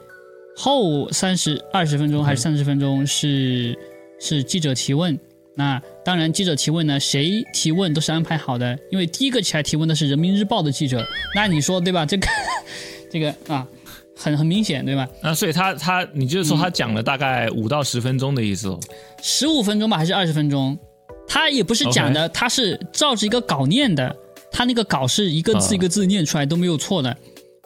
[0.57, 3.77] 后三十二十分钟还是三十分钟是
[4.19, 5.19] 是记者提问。
[5.57, 11.05] 那当然，记者提问呢，谁提问都是安排好的，因为第一个起来提问的是人民日报的记者。
[11.35, 12.07] 那你说对吧？
[12.07, 12.27] 这个
[13.11, 13.67] 这个啊，
[14.17, 15.07] 很很明显对吧？
[15.23, 18.81] 那所以他他，你就是说他讲了大概五到十分钟的意思哦。
[19.21, 20.79] 十五分钟吧，还是二十分钟？
[21.27, 24.17] 他也不是讲的，他是照着一个稿念的，
[24.53, 27.17] 他那个稿是一个字啊一个字念出来都没有错的，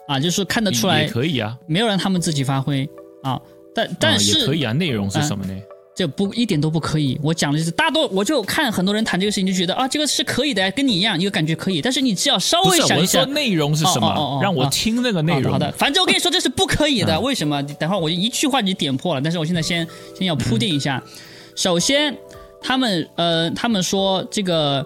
[0.08, 2.88] 啊，就是看得出来也可以啊，没有让他们自己发挥
[3.22, 3.40] 啊。
[3.74, 4.72] 但但啊是、也可以啊。
[4.72, 5.54] 内容是什么呢？
[5.96, 7.16] 这不一点都不可以。
[7.22, 11.80] 我讲的就是大多，我就看很多人谈这个事情，就觉得啊，这个是可以的，跟你一样，一个感觉可以。
[11.80, 14.08] 但是你只要稍，微想一下我说，内容是什么？
[14.08, 15.52] 哦哦哦哦让我听那个内容。
[15.52, 17.14] 好的，反正我跟你说这是不可以的。
[17.14, 17.62] 嗯为什么？
[17.78, 19.20] 等会儿我就一句话就点破了。
[19.20, 19.86] 但是我现在先
[20.18, 21.00] 先要铺垫一下。
[21.54, 22.16] 首先，
[22.60, 24.84] 他们呃，他们说这个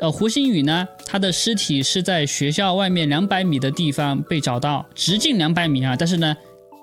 [0.00, 5.94] 呃胡鑫宇呢，他的尸体是在学校外面两百米的地方被找到，直径两百米啊。
[5.94, 6.36] 但是呢，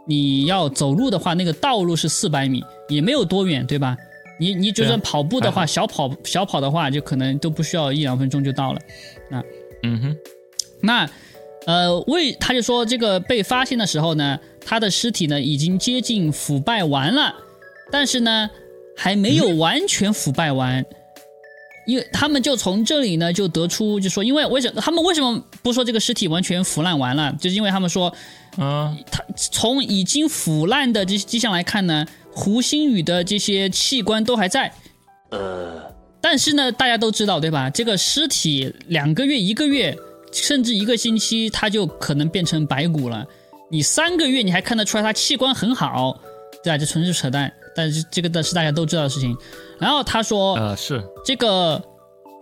[0.08, 3.98] 你要走路的话，那个道路是四百米，也没有多远，对吧？
[4.40, 8.80] 你你就算跑步的话，小跑小跑的话，就可能都不需要一两分钟就到了。
[9.82, 10.18] 嗯哼，
[10.80, 11.10] 那
[11.66, 17.34] 呃，为他就说这个被发现的时候呢，他的尸体呢已经接近腐败完了，
[17.92, 18.50] 但是呢
[18.96, 20.86] 还没有完全腐败完。
[21.88, 27.34] 因为他们就从这里呢就得出，就说，因为为什么他们为什么不说这个尸体完全腐烂完了？
[27.40, 28.14] 就是因为他们说，
[28.58, 34.70] 啊，他从已经腐烂的这些迹象来看呢，胡鑫宇的这些器官都还在。
[35.30, 35.82] 呃，
[36.20, 37.70] 但是呢，大家都知道对吧？
[37.70, 39.96] 这个尸体两个月、一个月，
[40.34, 43.26] 甚至一个星期，它就可能变成白骨了。
[43.72, 46.20] 你三个月你还看得出来它器官很好，
[46.64, 46.78] 对吧？
[46.78, 47.50] 这纯是扯淡。
[47.78, 49.38] 但是这个的是大家都知道的事情。
[49.80, 51.82] 然后他说，呃，是这个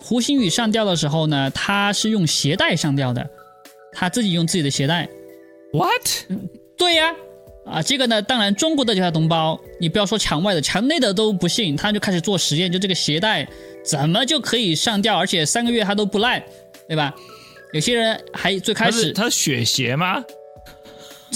[0.02, 3.30] 胡星宇上吊的时候呢，他是用鞋带上吊的，
[3.92, 5.10] 他自己用自己的鞋带。
[5.74, 5.92] what？
[6.78, 7.14] 对呀，
[7.66, 13.46] 啊，这个呢，当然中国的其他同胞，你不要说墙外的，墙内的都不信，他就开始做实验，就这个鞋带
[13.84, 16.42] 怎么就可以上吊，而且三个月他都不烂，
[16.88, 17.14] 对吧？
[17.74, 20.24] 有些人还最开始它是雪鞋吗？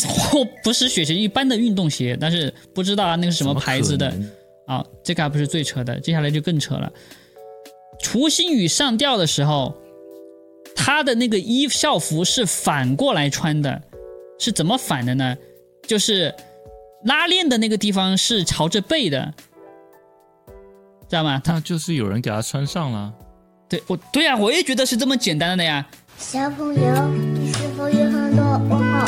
[0.64, 4.14] 不是雪鞋，一般的运动鞋，但是不知道啊那个是什么牌子的
[4.66, 6.92] 啊，这个还不是最扯的，接下来就更扯了。
[8.12, 9.76] 胡星宇上吊的时候，
[10.76, 13.82] 他的那个衣校服是反过来穿的，
[14.40, 15.36] 是怎么反的呢？
[15.88, 16.34] 就是
[17.06, 19.34] 拉链的那个地方是朝着背的，
[21.10, 21.42] 知道吗？
[21.44, 23.14] 他就是有人给他穿上了。
[23.68, 25.88] 对我对呀、我也觉得是这么简单的呀。
[26.18, 29.08] 小朋友，你是否有很多问号？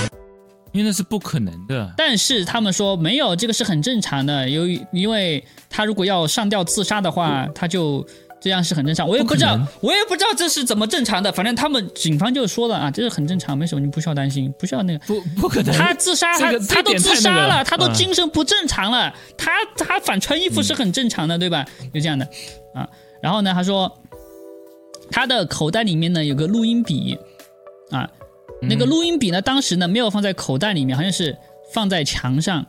[0.71, 1.93] 因为那是不可能的。
[1.97, 4.49] 但是他们说没有，这个是很正常的。
[4.49, 8.05] 由于因为他如果要上吊自杀的话，他就
[8.41, 9.07] 这样是很正常。
[9.07, 11.31] 我也不知道我也不知道这是怎么正常的。
[11.31, 14.99] 反正他们警方就说了啊，这是很正常，没什么，你不需要担心，不需要那个。
[15.05, 21.65] 不不可能，他自杀，他他都自杀了，他都嗯精神不正常了，他他反穿衣服是很正常的，对吧？
[21.93, 22.27] 就这样的
[22.73, 22.87] 啊。
[23.21, 23.91] 然后呢，他说
[25.11, 27.15] 他的口袋里面呢有个录音笔
[27.91, 28.09] 啊，
[28.61, 31.35] 那嗯个录音笔呢当时呢没有放在口袋里面，好像是
[31.73, 32.65] 放在墙上，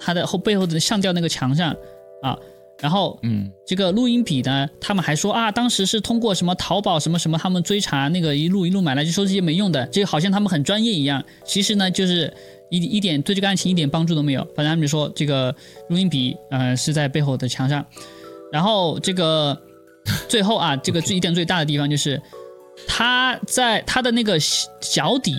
[0.00, 1.76] 他的后背后的上吊那个墙上
[2.22, 2.38] 啊。
[2.80, 11.20] 然后嗯，这个录音笔呢，他们还说啊，当时是通过什么淘宝什么什么，他们追查那个一路一路买来，就说这些没用的，这个好像他们很专业一样。
[11.44, 12.32] 其实呢，就是
[12.70, 14.44] 一一点对这个案情一点帮助都没有。
[14.54, 15.52] 反正他们就说这个
[15.88, 17.84] 录音笔呃是在背后的墙上，
[18.52, 19.60] 然后这个
[20.28, 22.22] 最后啊，这个最一点最大的地方就是
[22.86, 24.38] 他在他的那个
[24.80, 25.34] 脚底，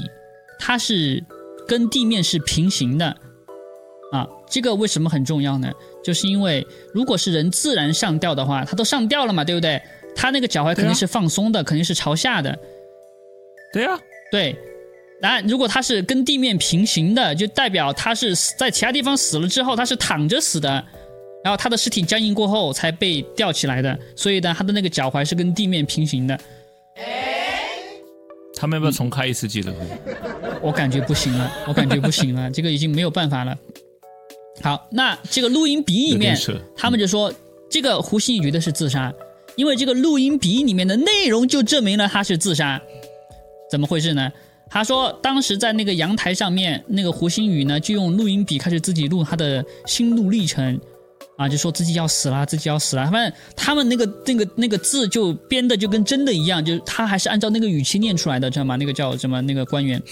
[0.59, 1.23] 它是
[1.67, 3.07] 跟地面是平行的
[4.11, 4.27] 啊。
[4.49, 5.71] 这个为什么很重要呢？
[6.03, 9.81] 就是因为如果是人自然上吊的话，他都上吊了嘛，对不对？
[10.15, 12.57] 他那个脚踝肯定是放松的，肯定是朝下的。
[13.71, 13.99] 对啊，
[14.31, 14.55] 对，
[15.21, 20.83] 那如果他是跟地面平行的，就代表他是死在其他地方死了之后，他是躺着死的，
[21.43, 26.39] 然后他的尸体僵硬过后才被吊起来的，所以呢，他的那个脚踝是跟地面平行的。
[28.59, 29.77] 他们要不要重开一次记者会？
[30.61, 33.57] 我感觉不行了，我感觉不行了， 这个已经没有办法了。
[34.61, 36.37] 好，那这个录音笔里面
[36.75, 37.33] 他们就说
[37.69, 39.13] 这个胡鑫宇绝对是自杀，
[39.55, 42.81] 因为这个录音笔里面的内容就证明了他是自杀。
[43.71, 44.29] 怎么回事呢？
[44.69, 50.77] 他说当时在那个阳台上面，那个胡鑫宇呢就用录音笔开始自己录他的心路历程。
[51.39, 53.05] 啊，就说自己要死了，自己要死了。
[53.05, 58.75] 他们他们那个那个那个字就编的就跟真的一样，就是他还是按照那个语气念出来的，知道吗？
[58.75, 60.03] 那个叫什么那个官员，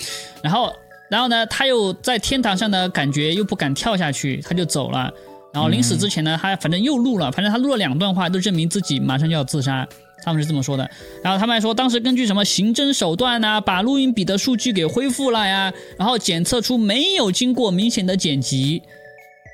[0.41, 0.71] 然后
[1.09, 5.11] 然后呢，他又在天堂上呢，感觉又不敢跳下去，他就走了。
[5.51, 9.85] 然后临死之前呢，他反正又录了，反正他录了两段话，都证明自己马上就要自杀。
[10.23, 10.89] 他们是这么说的。
[11.21, 18.81] 然后他们还说，当时根据什么刑侦手段呐、把录音笔的数据给恢复了呀，然后检测出没有经过明显的剪辑。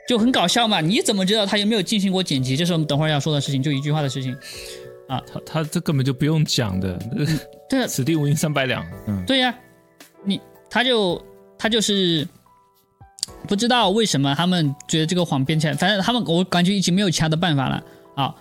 [0.08, 2.56] 就很搞笑嘛，你怎么知道他有没有进行过剪辑？
[2.58, 4.36] 这是我们等会儿要说的事情，就一句话的事情
[5.08, 5.22] 啊。
[5.26, 7.00] 他他这根本就不用讲的，
[7.70, 8.86] 对啊，此地无银三百两。
[9.08, 9.56] 嗯，对呀、
[10.26, 11.22] 你他就
[11.58, 12.28] 他就是
[13.48, 17.84] 不知道为什么他们觉得这个谎编起来，反正他们我感觉已经没有其他的办法了
[18.16, 18.36] 啊。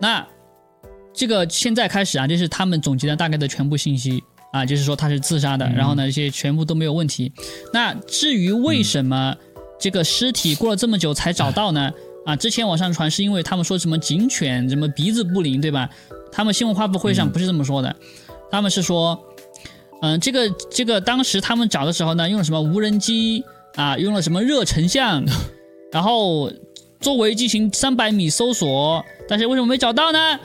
[0.00, 0.26] 那
[1.12, 7.30] 这个现在开始啊，就是他们总结了大概的全部信息啊，就是说他是自杀的，然后呢，这些全部都没有问题。
[7.72, 9.36] 那至于为什么
[9.78, 11.92] 这个尸体过了这么久才找到呢？
[12.24, 15.90] 啊，之前网上传是因为他们说什么警犬什么鼻子不灵，对吧？
[16.32, 17.94] 他们新闻发布会上不是这么说的，
[18.50, 19.22] 他们是说，
[20.00, 25.22] 嗯、这个这个当时他们找的时候呢，用了什么无人机啊，用了什么热成像，
[25.92, 26.50] 然后
[26.98, 30.40] 周围进行三百米搜索，但是为什么没找到呢？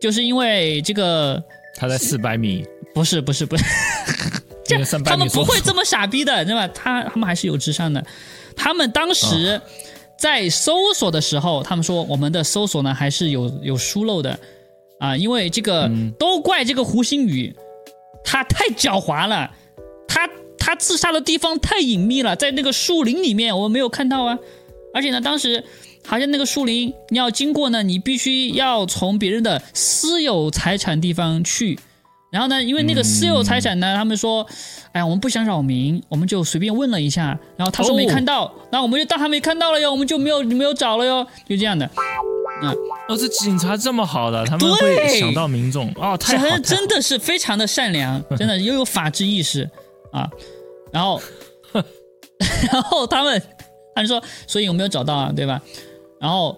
[0.00, 1.42] 就是因为这个
[1.76, 3.64] 他在四百米，不是不是不是，
[4.64, 6.68] 这他们不会这么傻逼的，对吧？
[6.68, 8.04] 他他们还是有智商的。
[8.56, 9.60] 他们当时
[10.18, 14.38] 在搜索的时候，他们说我们的搜索呢还是有有疏漏的。
[14.98, 17.56] 啊，因为这个、都怪这个胡星宇，
[18.22, 19.50] 他太狡猾了，
[20.06, 24.38] 他他自杀的地方太隐秘了，在那个树林里面我们没有看到啊，
[24.92, 25.64] 而且呢，当时
[26.04, 31.78] 好像那个树林你要经过呢，你必须要从别人的私有财产地方去。
[32.30, 34.46] 然后呢，因为那个私有财产呢，他们说，
[34.92, 37.38] 哎呀，我们不想扰民，我们就随便问了一下。
[37.56, 41.84] 然后他说哦没看到，那、我们就当他没看到了哟，我们就没有没有找了哟，就这样的。
[43.08, 49.68] 哦，这警察这么好的，他们对会想到民众哦，太好，真真的是非常的善良，真的又有法治意识
[50.12, 50.28] 啊。
[50.92, 51.20] 然后，
[52.72, 53.42] 然后他们
[53.94, 55.32] 他们说，所以有没有找到啊？
[55.34, 55.60] 对吧？
[56.20, 56.56] 然后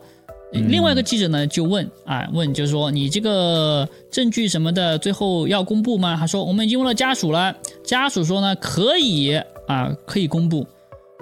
[0.53, 6.17] 另外一个记者呢就问啊，问就是说你这个证据什么的，最后要公布吗？
[6.19, 9.35] 他说我们已经问了家属了，家属说呢可以
[9.67, 10.67] 啊，可以公布，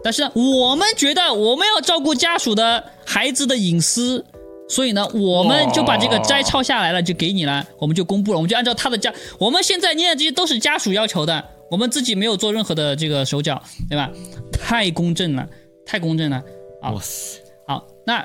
[0.03, 4.25] 但是呢我们觉得我们要照顾家属的孩子的隐私。
[4.69, 14.09] 所以呢，我们就把这个摘抄下来了，就给你了，我们就公布了，我们就按照他的家，我们现在念的这些都是家属要求的，我们自己没有做任何的这个手脚，对吧？
[14.53, 15.45] 太公正了，
[15.85, 16.41] 太公正了。
[16.81, 18.25] 啊哇塞，好，那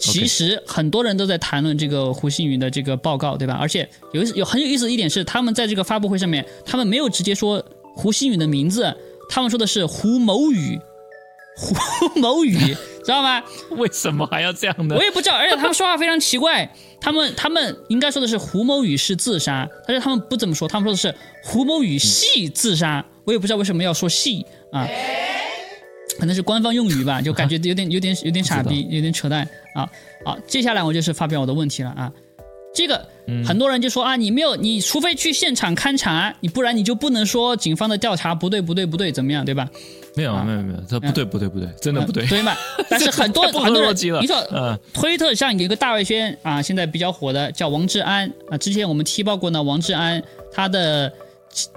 [0.00, 3.56] 其实很多人都在谈论这个胡鑫宇的这个报告，对吧？
[3.60, 8.94] 而且有有很有意思的一点是，他们在这个发布会上面，他们没有直接说胡鑫宇的名字，
[9.28, 10.78] 他们说的是胡某宇，
[11.56, 12.56] 胡某宇，
[13.04, 13.42] 知道吗？
[13.70, 15.02] 为什么还要这样呢我？
[15.02, 24.86] 也不知道，而且他们说话非常奇怪，他们他们应该说的是胡某宇是自杀，但是他们不怎么说，他们说的是胡某宇系自杀，我也不知道为什么要说系啊，
[26.18, 29.88] 可能是官方用语吧，就感觉 有点有点有点傻逼，有点扯淡啊。
[30.24, 32.12] 好，接下来我就是发表我的问题了啊。
[32.76, 33.06] 这个
[33.46, 39.70] 很多人就说啊，你没有，你除非去现场勘查，你不然你就不能说警方的调查不对不对不对怎么样，对吧？
[40.16, 42.28] 没有没有没有，这不对不对不对，真的不对嗯。
[42.28, 42.52] 对嘛？
[42.90, 50.20] 但是很多很多人，你说，嗯推特上有一个大外宣啊，现在比较火的叫王志安啊，之前我们踢爆过呢，王志安
[50.52, 51.12] 他的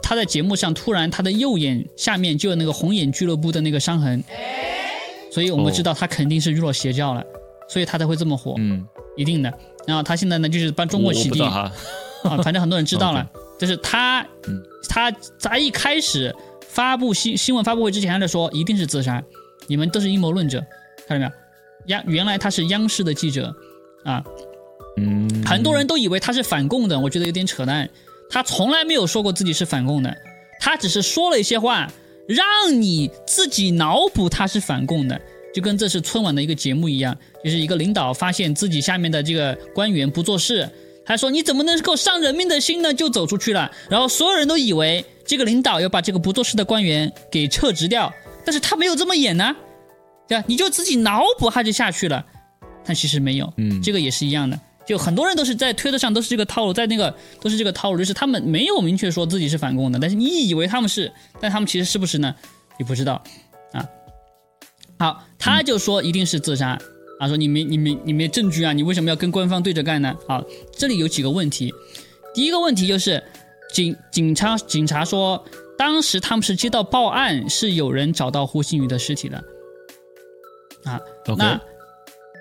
[0.02, 4.24] 他在节目上突然他的右眼下面就有那个红眼俱乐部的那个伤痕，
[5.32, 7.24] 所以我们哦知道他肯定是入了邪教了，
[7.70, 8.86] 所以他才会这么火，嗯，
[9.16, 9.54] 一定的。
[9.86, 11.42] 然后他现在呢，就是帮中国洗地。
[11.46, 11.72] 啊，
[12.44, 13.30] 反正很多人知道了。
[13.60, 16.36] 就是他嗯，他在一开始
[16.68, 19.24] 发布新新闻发布会之前，他就说一定是自杀，
[19.68, 20.64] 你们都是阴谋论者，
[21.08, 21.32] 看到没有？
[21.88, 23.56] 央原来他是央视的记者。
[24.04, 24.24] 啊，
[24.98, 27.90] 嗯，很多人都以为他是反共的，我觉得有点扯淡。
[28.30, 30.16] 他从来没有说过自己是反共的，
[30.60, 31.92] 他只是说了一些话，
[32.28, 35.20] 让你自己脑补他是反共的，
[35.54, 40.70] 就跟这是春晚的一个节目一样，就是一个领导发现自己下面的这个官员不做事，
[41.06, 42.94] 他说你怎么能够伤人民的心呢？
[42.94, 48.14] 就走出去了，然后所有人都以为这个领导要把这个不做事的官员给撤职掉，
[48.46, 49.56] 但是他没有这么演呢，
[50.28, 50.44] 对吧？
[50.48, 52.26] 你就自己脑补他就下去了，
[52.84, 54.60] 但其实没有，嗯这个也是一样的。
[54.88, 62.34] 就很多人都是在推特上都是这个套路，在那个都是这个套路，就是他们没有明确说自己是反共的，但是你以为他们是，但他们其实是不是呢？
[62.80, 63.22] 你不知道
[63.74, 63.86] 啊。
[64.98, 66.80] 好，他就说一定是自杀，
[67.20, 70.16] 啊，说你没你没你没证据啊，你为什么要跟官方对着干呢？
[70.28, 71.74] 好，这里有几个问题，
[72.34, 73.22] 第一个问题就是
[73.74, 75.44] 警警察警察说，
[75.78, 79.44] 当时他们是接到报案，是有人找到胡鑫宇的尸体的，
[80.86, 81.00] 啊
[81.38, 81.60] 那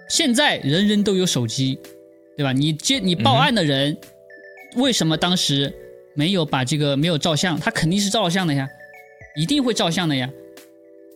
[0.09, 1.79] 现在人人都有手机，
[2.37, 2.53] 对吧？
[2.53, 3.97] 你接你报案的人，
[4.77, 5.73] 为什么当时
[6.15, 7.59] 没有把这个没有照相？
[7.59, 8.69] 他肯定是照了相的呀，
[9.37, 10.31] 一定会照相的呀。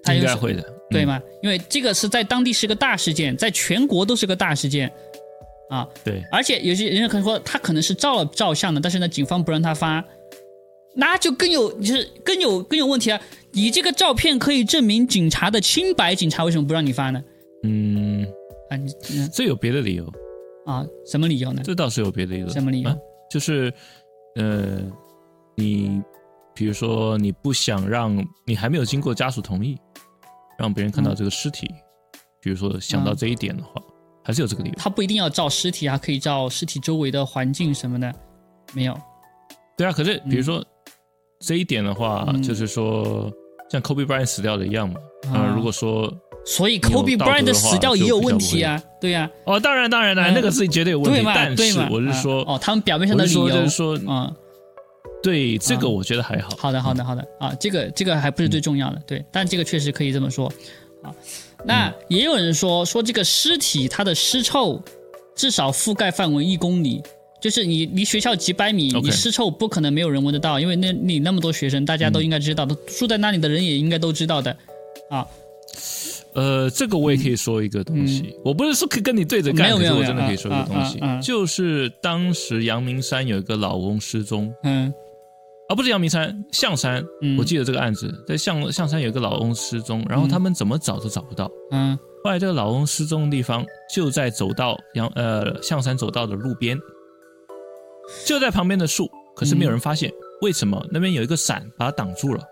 [0.03, 0.75] 他应该会的，嗯？
[0.91, 1.21] 对吗？
[1.43, 4.91] 因为这个是在当地是个大事件，在全国都是个大事件
[5.69, 5.87] 啊。
[6.03, 10.03] 对，而且有些人可能说他可能是照了照相的，但是呢，警方不让他发，
[10.95, 13.21] 那就更有就是更有更有问题啊！
[13.53, 17.23] 你这个照片可以证明警察的清白，警察为什么不让你发呢？
[17.65, 18.25] 嗯，
[18.71, 20.13] 啊，你嗯这有别的理由，
[20.71, 21.63] 啊，什么理由呢？
[21.65, 22.49] 这倒是有别的理由。
[22.49, 22.97] 什么理由啊
[23.31, 23.73] 就是，
[24.37, 24.81] 呃，
[25.57, 26.03] 你
[26.55, 29.79] 比如说你不想让你还没有经过家属同意，
[30.59, 31.69] 让别人看到这个尸体，
[32.41, 33.83] 比如说想到嗯这一点的话，
[34.25, 34.75] 还是有这个理由。
[34.77, 38.15] 他不一定要照尸体啊，可以照尸体周围的环境什么的，
[38.73, 38.97] 没有。
[39.77, 40.65] 对啊，可是比如说、
[41.41, 43.33] 这一点的话，嗯就是说
[43.71, 45.01] 像 Kobe Bryant 死掉的一样嘛。
[45.33, 46.13] 啊啊、如果说
[46.45, 50.35] 所以 Kobe Bryant 的死掉也有问题啊，对呀、哦，当然当然当然，嗯。
[50.35, 51.83] 那个是绝对有问题，但是对嘛。
[51.83, 54.35] 啊我是说，哦，他们表面上的理由，就是说，嗯，
[55.23, 56.51] 对这个啊我觉得还好。
[56.57, 57.25] 好的，好的，好的。
[57.39, 60.51] 啊，这个这个还不是最重要的，对，但这个确实可以这么说。
[61.03, 61.15] 啊。
[61.65, 64.83] 那也有人说说这个尸体它的尸臭
[65.37, 67.03] 至少覆盖范围一公里，
[67.41, 74.57] 就是你离学校几百米你尸臭不可能没有人闻得到，因为那里那么多学生，大家都应该知道，都住在那里的人也应该都知道的。
[75.11, 75.27] 啊。
[76.35, 84.93] 呃，这个我也可以说一个东西，我不是说可以跟你对着干，我真的可以说一个啊东西，啊啊啊就是当时阳明山有一个老翁失踪，嗯。
[85.69, 87.39] 啊，不是阳明山，象山，嗯。
[87.39, 91.49] 我记得这个案子，在象象山有一个老翁失踪，然后他们怎么找都找不到。
[91.71, 91.97] 嗯。
[92.25, 93.65] 后来这个老翁失踪的地方
[93.95, 96.77] 就在走到阳呃象山走道的路边，
[98.27, 100.13] 就在旁边的树，可是没有人发现，
[100.43, 100.85] 为什么？
[100.91, 102.43] 那边有一个伞把它挡住了，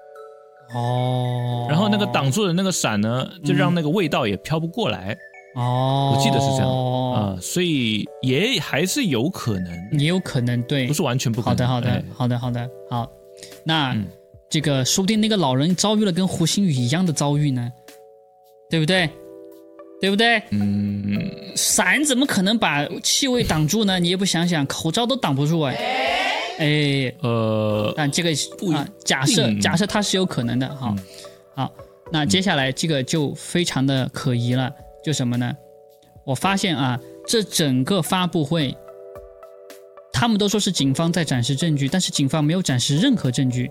[0.75, 5.16] 哦，然后那个挡住的那个伞呢，就让那个味道也飘不过来。
[5.55, 11.66] 哦，我记得是这样哦，啊、所以也还是有可能，也有可能对不，是完全不可能。
[11.66, 13.11] 好的，好的哎，好的，好的，好。
[13.64, 14.07] 那、嗯
[14.51, 17.71] 这个说不定那个老人遭遇了跟胡星宇一样的遭遇呢，
[18.71, 19.07] 对不对？
[20.01, 20.43] 对不对？
[20.53, 21.21] 嗯，
[21.55, 23.99] 伞怎么可能把气味挡住呢？
[23.99, 25.75] 你也不想想，口罩都挡不住哎。
[26.59, 30.94] 哎，呃，但这个不啊，假设假设它是有可能的哈。
[30.96, 31.04] 嗯
[31.54, 31.72] 好，
[32.12, 34.72] 那接下来这个就非常的可疑了，
[35.04, 35.52] 就什么呢？
[36.24, 36.96] 我发现啊，
[37.26, 38.76] 这整个发布会，
[40.12, 43.68] 他们都说是警方在展示证据，但是警方没有展示任何证据。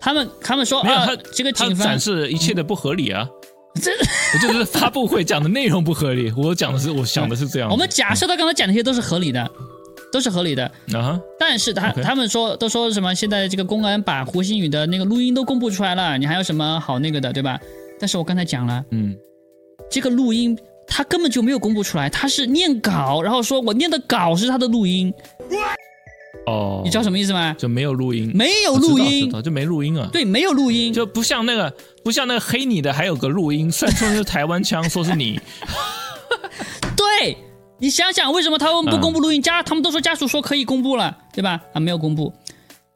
[0.00, 3.28] 他们他们说啊这个警方展示一切的不合理啊。
[3.80, 7.68] 这我就是发布会讲的内容不合理，我讲的是我想的是这样。
[7.70, 9.48] 我们假设他刚才讲的那些都是合理的，
[10.12, 10.64] 都是合理的。
[10.94, 13.14] 啊哈，但是他他们说都说什么？
[13.14, 17.58] 现在这个公安把胡鑫宇的那个录音都公布出来了，你还有什么好那个的，对吧？
[18.00, 19.16] 但是我刚才讲了，嗯，
[19.90, 20.56] 这个录音
[20.86, 25.12] 他根本就没有公布出来，他是念稿，然后说我念的稿是他的录音，
[26.46, 27.54] 哦，你知道什么意思吗？
[27.58, 30.08] 就没有录音，没有录音知，道就没录音啊。
[30.12, 35.40] 对，没有录音，就不像那个，不像那个黑你的，还有个录音，虽然说是台湾腔，说是你，
[36.96, 37.36] 对
[37.78, 39.40] 你想想，为什么他们不嗯公布录音？
[39.40, 41.60] 家他们都说家属说可以公布了，对吧？
[41.72, 42.32] 啊，没有公布。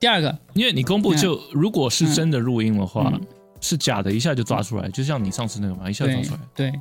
[0.01, 3.21] 第二个，因为你公布就如果是真的录音的话嗯，
[3.61, 6.41] 是假的，一下就抓出来，就像你上次那个嘛，一下就抓出来。
[6.57, 6.73] 对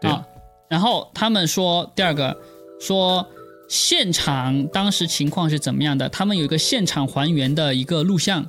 [0.00, 0.24] 对啊，
[0.68, 2.36] 然后他们说第二个
[2.80, 3.26] 说
[3.68, 6.08] 现场当时情况是怎么样的？
[6.08, 8.46] 他们有一个现场还原的一个录像，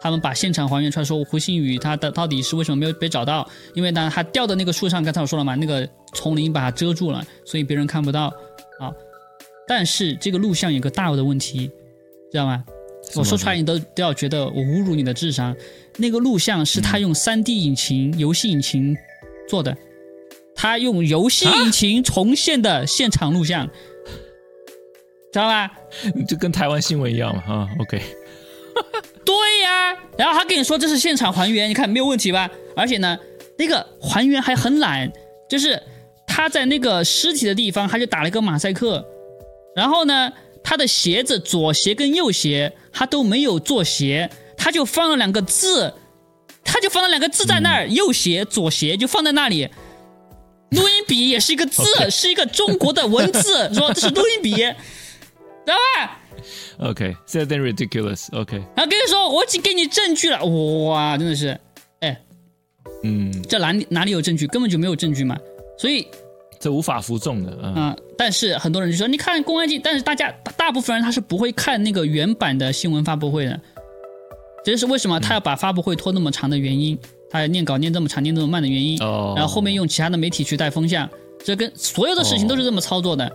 [0.00, 3.48] 他们把现场还原出来，说胡鑫宇他的到底是为什么没有被找到？
[3.74, 8.26] 因为呢，他掉的那个树上，刚才我说了嘛，那个丛林把它遮住了，所以别人看不到
[8.78, 8.92] 啊。
[9.66, 11.70] 但是这个录像有个大的问题，
[12.30, 12.64] 知道吗？
[13.16, 15.56] 我说出来你都都要觉得我侮辱你的智商。
[15.96, 18.96] 那个录像是他用 3D 引擎、游戏引擎
[19.48, 19.76] 做的，
[20.54, 23.66] 他用游戏引擎 重现的现场录像，
[25.32, 25.72] 知道吧？
[26.28, 28.00] 就跟台湾新闻一样嘛，啊，OK，
[29.24, 32.48] 对呀、然后他跟你说这是现场还原，你看没有问题吧？
[32.76, 33.18] 而且呢，
[33.58, 35.10] 那个还原还很懒，
[35.48, 35.82] 就是
[36.40, 39.04] 他在那个尸体的地方，他就打了一个马赛克，
[39.76, 40.32] 然后呢，
[40.64, 45.92] 他的鞋子左鞋跟右鞋他都没有做鞋，他就放了两个字，
[46.64, 49.68] 他就放了两个字在那儿，右鞋左鞋就放在那里。
[50.70, 54.74] 录音笔也是一个字 OK 是一个中国的文字， 说这是录音笔，知
[55.66, 56.22] 道吧
[56.88, 60.42] ？OK，现在 then ridiculous，OK，、然后跟你说，我已经给你证据了，
[60.86, 61.60] 哇，真的是，
[62.00, 62.18] 哎，
[63.02, 64.46] 嗯，这哪里哪里有证据？
[64.46, 65.38] 根本就没有证据嘛。
[65.76, 66.06] 所以，
[66.60, 73.58] 这无法服众的，啊、啊、但是很多人就说，你看公安机，但是大家大大部分人他是不会看那个原版的新闻发布会的，
[74.62, 76.98] 这就是为什么他要把发布会拖那么长的原因，
[77.30, 79.02] 他念稿念这么长、念这么慢的原因。
[79.02, 81.08] 哦，然后后面用其他的媒体去带风向，
[81.42, 83.32] 这跟所有的事情都是这么操作的，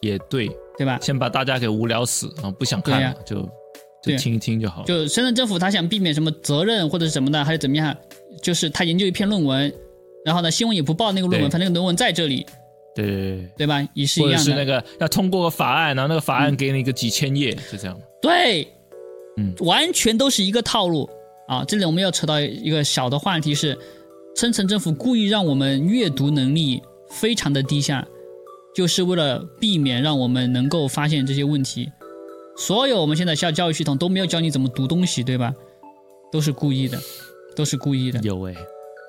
[0.00, 0.98] 也对，对吧？
[1.02, 3.46] 先把大家给无聊死，然后不想看了，就
[4.02, 4.86] 就听一听就好了。
[4.86, 7.94] 就深圳政府他想避免什么责任或者是什么的，还是怎么样？
[8.40, 9.70] 就是他研究一篇论文，
[10.24, 12.46] 然后呢新闻也不报那个论文，反正那个论文在这里，
[12.94, 13.86] 对对对，对吧？
[13.94, 14.38] 也是一样的。
[14.38, 17.98] 是那个要通过个法案，然后那个法案给你一个几千页，就这样。
[18.20, 18.68] 对，
[19.36, 21.08] 嗯完全都是一个套路
[21.48, 21.64] 啊！
[21.66, 23.78] 这里我们要扯到一个小的话题是，
[24.36, 28.06] 深层政府故意让我们阅读能力非常的低下，
[28.74, 31.90] 就是为了避免让我们能够发现这些问题。
[32.56, 35.54] 所有我们现在校教育系统都没有教你怎么读东西，对吧？
[36.30, 36.98] 都是故意的，
[37.56, 38.20] 都是故意的。
[38.22, 38.54] 有哎、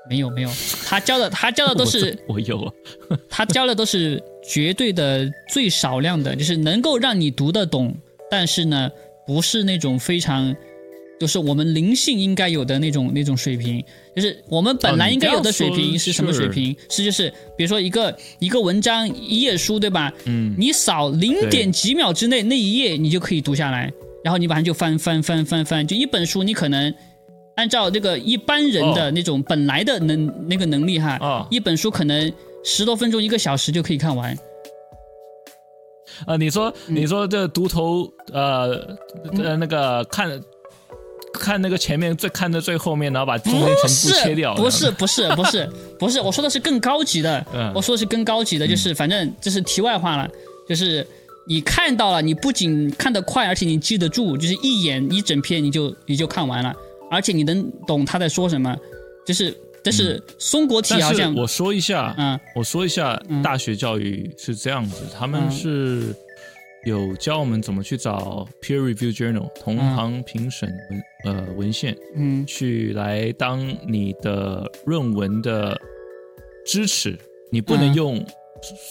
[0.10, 0.50] 没有没有，
[0.86, 2.74] 他教的他教的都是我有啊，
[3.30, 7.96] 他教的都是绝对的最少量的，就是能够让你读得懂，
[8.30, 8.90] 但是呢，
[9.28, 10.54] 不是那种非常，
[11.20, 13.84] 就是我们灵性应该有的那种那种水平，
[14.16, 16.76] 就是我们本来应该有的水平是什么水平？
[16.90, 20.12] 是就是比如说一个一个文章一页书，对吧？
[20.26, 23.94] 嗯，你扫零点几秒之内那一页，你就可以读下来，
[24.24, 26.92] 然后你马上就翻翻翻翻翻，就一本书你可能。
[27.56, 32.32] 按照这个一般人的哦那种本来的能、那个能力哈，哦一本书可能
[32.64, 34.38] 十多分钟、一个小时就可以看完。
[36.26, 38.96] 啊，你说嗯你说这读头呃
[39.44, 40.42] 呃那个看
[41.34, 47.44] 看那个前面最看的最后面，然后把中间全部切掉，不是，不是，不是， 不是，我说的是更高级的。
[47.54, 50.30] 嗯我说的是更高级的，就是反正这是题外话了，
[50.68, 51.06] 就是
[51.48, 56.76] 你看到了，你不仅看得快，而且你记得住，就是一眼一整篇你就你就看完了，
[57.12, 58.76] 而且你能懂他在说什么。
[59.24, 66.16] 就是，但是松果体是好像，我说一下，嗯我说一下嗯大学教育是这样子，他们嗯是
[66.86, 70.68] 有教我们怎么去找 peer review journal 同行评审
[71.26, 75.80] 文、呃文献，嗯去来当你的论文的
[76.66, 77.16] 支持，
[77.52, 78.26] 你不能用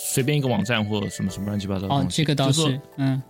[0.08, 2.18] 随便一个网站或什么什么乱七八糟的哦东，西。
[2.18, 3.20] 这个倒就是，嗯。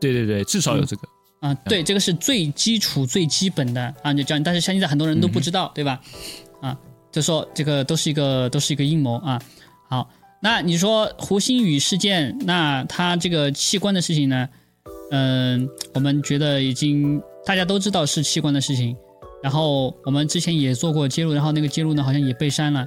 [0.00, 1.02] 对对对，至少有这个。
[1.42, 4.44] 啊，对，这个是最基础、最基本的啊，就教你。
[4.44, 6.00] 但是现在很多人都不知道，对吧？
[6.60, 6.78] 啊，
[7.10, 9.42] 就说这个都是一个都是一个阴谋啊。
[9.90, 10.08] 好，
[10.40, 14.48] 那你说胡鑫宇事件，那他这个器官的事情呢？
[15.10, 18.96] 嗯，我们觉得已经大家都知道是器官的事情，
[19.42, 22.86] 然后我们之前也做过揭露，然后那个揭露呢好像也被删了，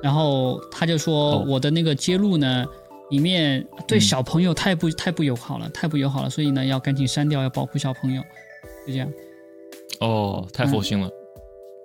[0.00, 2.64] 然后他就说哦我的那个揭露呢。
[3.10, 8.22] 里面对嗯小朋友太不、太不友好了，太不友好了，所以呢要赶紧删掉，要保护小朋友，
[8.86, 9.08] 就这样。
[10.00, 11.10] 哦，太佛心了。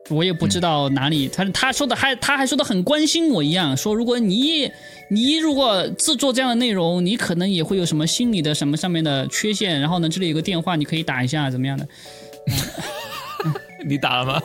[0.09, 4.71] 我也不知道哪里，他他说的还他还说的很关心我一样，说如果你
[5.11, 11.87] 你如果制作这样的内容，你可能也会有什么心理的什么上面的缺陷，然后呢这里有个电话，你可以打一下，怎么样的？
[13.85, 14.41] 你打了吗？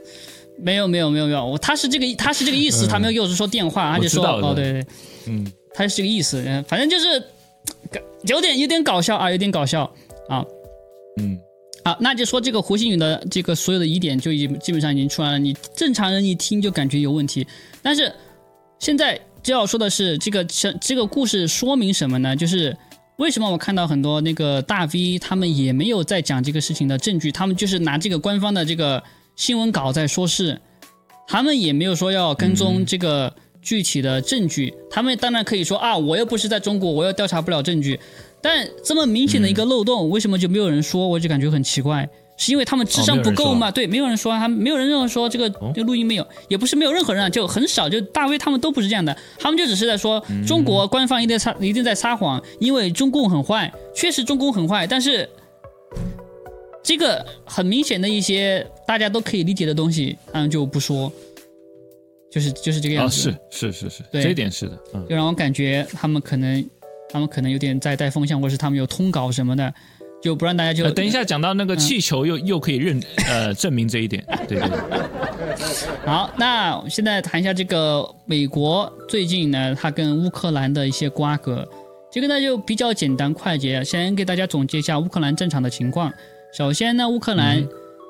[0.56, 4.86] 没有没有没有没有，我他是这个他是这个意思，嗯他没有给我说电话，他就说哦对对，
[5.26, 7.22] 嗯，他是这个意思，嗯，反正就是
[8.22, 9.82] 有点有点搞笑啊，有点搞笑
[10.28, 10.44] 啊。
[11.20, 11.38] 嗯，
[11.84, 17.46] 好，那就说这个胡鑫宇的这个所有的疑点就已经基本上已经出来了，你正常人一听就感觉有问题。
[17.82, 18.12] 但是
[18.78, 22.34] 现在就要说的是，这个这这个故事说明什么呢？
[22.34, 22.76] 就是
[23.16, 29.02] 为什么我看到很多那个大 V 他们也没有在讲这个事情的证据，他们就是拿这个官方的这个
[29.36, 30.60] 新闻稿在说事，
[31.28, 33.32] 他们也没有说要跟踪这个
[33.64, 34.72] 具体的证据。
[34.88, 37.98] 他们当然可以说啊，我又不是在中国，我又调查不了证据。
[38.40, 41.08] 但这么明显的一个漏洞，为什么就没有人说？
[41.08, 42.06] 我就感觉很奇怪，
[42.36, 43.70] 是因为他们智商不够吗？
[43.70, 55.26] 对，没有人说，他没有人认为说这个这个录音没有，也不是没有任何人啊，就很少，就大 V 他们都不是这样的，他们就只是在说中国官方一定在撒一定在撒谎，因为中共很坏，确实中共很坏，但是
[56.82, 61.10] 这个很明显的一些大家都可以理解的东西，他们就不说，
[62.34, 63.32] 就是就是这个样哦，子。
[63.48, 64.24] 是是是是，对。
[64.24, 66.68] 这一点是的，嗯，就让我感觉他们可能，
[67.08, 69.72] 他们可能有点在带风向，或者是他们有通稿什么的，
[70.20, 74.78] 就不让大家就、呃，等一下讲到那个气球又又可以认呃证明这一点，对对对，
[76.04, 81.64] 好，那现在谈一下这个美国最近呢，它跟乌克兰的一些瓜葛，
[82.10, 86.12] 这个呢就比较简单快捷，先给大家总结一下乌克兰战场的情况。
[86.52, 87.64] 首先呢，乌克兰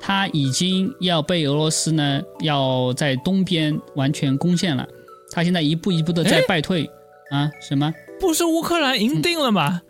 [0.07, 4.87] 它已经要被俄罗斯呢要在东边完全攻陷了，
[5.33, 6.85] 它现在一步一步的在败退
[7.31, 7.91] 啊，什么？
[8.21, 9.81] 不是乌克兰赢定了吗？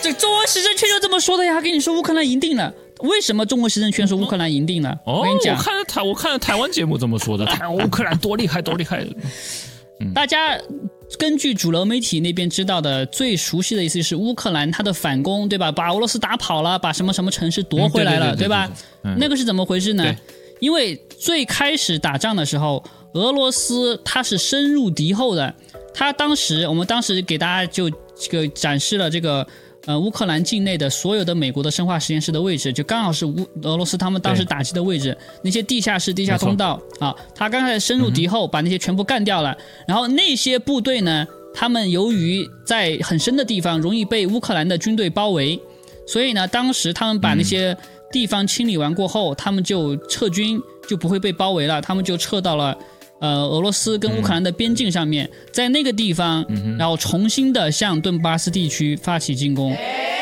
[0.00, 2.72] 这中国时政圈就这么说的呀，跟你说乌克兰赢定了。
[3.00, 4.96] 为什么中国时政圈说乌克兰赢定了？
[5.04, 9.04] 哦，我跟你讲，看了台我看了台湾节目这么说的，台湾乌克兰多厉害多厉害，
[10.14, 10.56] 大家
[11.18, 15.70] 根据主流媒体那边知道的最熟悉的意思是乌克兰它的反攻，对吧？
[15.70, 18.70] 把俄罗斯打跑了，把什么什么城市夺回来了，嗯对吧？
[19.18, 20.16] 那个是怎么回事呢？
[20.60, 25.54] 因为最开始打仗的时候，俄罗斯它是深入敌后的，
[25.92, 29.46] 它当时我们当时给大家就这个展示了这个。
[29.86, 39.56] 呃，乌克兰境内的所有的美国的生化实验室的位置，就刚好是乌俄罗斯他们当时打击的位置，那些地下室、地下通道啊，他刚开始深入敌后，把那些全部干掉了。
[39.86, 45.60] 然后那些部队呢，他们由于在很深的地方容易被乌克兰的军队包围，
[46.06, 47.76] 所以呢，当时他们把那些
[48.10, 50.58] 地方清理完过后，他们就撤军，
[50.88, 52.74] 就不会被包围了，他们就撤到了。
[53.20, 56.44] 呃，俄罗斯跟乌克兰的边境上面，在那个地方，
[56.78, 59.74] 然后重新的向顿巴斯地区发起进攻。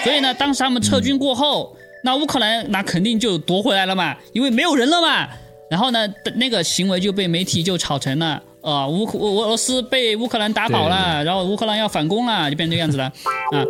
[0.05, 5.29] 所以呢，当时他们撤军过后，那乌克兰那肯定就夺回来了嘛，因为没有人了嘛。
[5.71, 13.05] 然后呢，那个行为就被媒体就炒成了，啊、乌克俄罗斯被乌克兰打跑了，然后乌克兰要反攻了，就变成这个样子了。
[13.05, 13.65] 啊，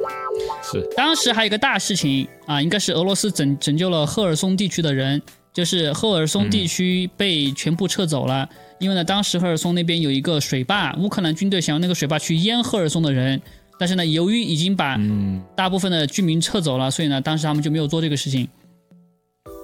[0.64, 8.48] 是当时还有一个大事情啊，应该是俄罗斯拯拯救了赫尔松地区的人，就是赫尔松地区被全部撤走了，
[8.82, 13.40] 因为呢，当时赫尔松那边有一个水坝，乌克兰军队想用那个水坝去淹赫尔松的人，
[13.78, 15.40] 但是呢，由于已经把嗯。
[15.54, 18.48] 大部分的居民撤走了，所以呢，当时他们就没有做这个事情，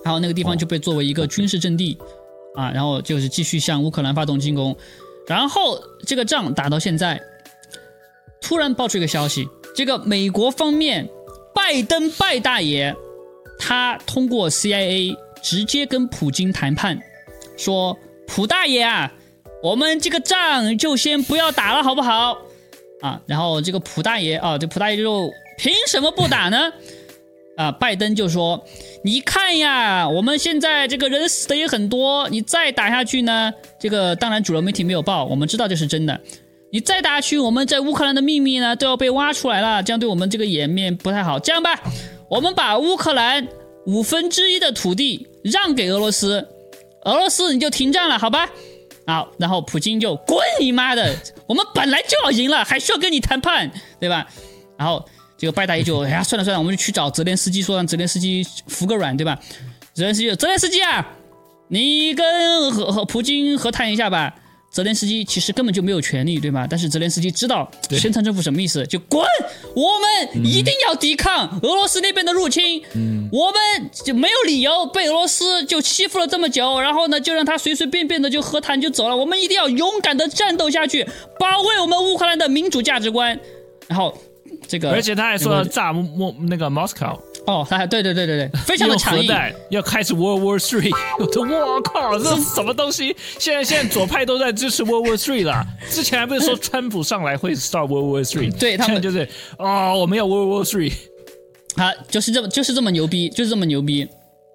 [0.04, 1.98] 然后那个地方就被作为一个军事阵地
[2.54, 4.76] 啊，然后就是继续向乌克兰发动进攻，
[5.26, 7.20] 然后这个仗打到现在，
[8.40, 11.08] 突然爆出一个消息，这个美国方面
[11.52, 12.94] 拜登拜大爷，
[13.58, 17.00] 他通过 CIA 直接跟普京谈判，
[17.56, 17.98] 说
[18.28, 19.12] 普大爷啊，
[19.62, 22.38] 我们这个仗就先不要打了，好不好？
[23.00, 26.72] 啊，然后这个普大爷啊，这普大爷就凭什么不打呢？
[27.56, 28.64] 啊，拜登就说
[29.02, 36.20] ：“你看呀，我们现在这个人死的也很多，你再打下去呢，这个当然主流媒体没有报，我们知道这是真的。
[36.70, 41.36] 你再打下去，我们在乌克兰的秘密呢都要被挖出来了，这样对我们这个颜面不太好。
[41.40, 41.82] 这样吧，
[42.30, 43.48] 我们把乌克兰
[43.86, 46.46] 五分之一的土地让给俄罗斯，
[47.08, 48.46] 俄罗斯你就停战了，好吧？
[49.06, 54.26] 好，然后普京就滚你妈的，我们本来就要赢了，还需要跟你谈判，对吧？
[54.76, 55.02] 然后
[55.38, 59.38] 这个拜大爷就哎呀，算了算了，我们就去找泽连斯基，说让泽连斯基服个软，对吧？
[59.94, 61.14] 泽连斯基，泽连斯基啊，
[61.68, 64.34] 你跟和和普京和谈一下吧。
[64.70, 66.66] 泽连斯基其实根本就没有权利，对吗？
[66.68, 69.24] 但是泽连斯基知道宣传政府什么意思，就滚！
[69.74, 72.82] 我们一定要抵抗俄罗斯那边的入侵。
[72.94, 79.16] 嗯，我们就没有理由被俄罗斯就欺负了这么久，然后呢，就让他随随便便的就和谈就走了。
[79.16, 81.06] 我们一定要勇敢的战斗下去，
[81.38, 83.38] 保卫我们乌克兰的民主价值观。
[83.88, 84.16] 然后
[84.68, 87.18] 这个，而且他还说要炸莫那个 Moscow。
[87.48, 89.32] 哦，他还对对对对对，非常的强硬，
[89.70, 90.94] 要开始 World War Three。
[91.18, 93.16] 我靠，这是什么东西？
[93.38, 95.64] 现在现在左派都在支持 World War Three 了。
[95.88, 98.52] 之前还不是说 川普上来会 start World War Three？
[98.58, 99.26] 对他们就是
[99.58, 100.92] 哦，我们要 World War Three。
[101.76, 104.06] 好，就是这么就是这么牛逼，就是这么牛逼。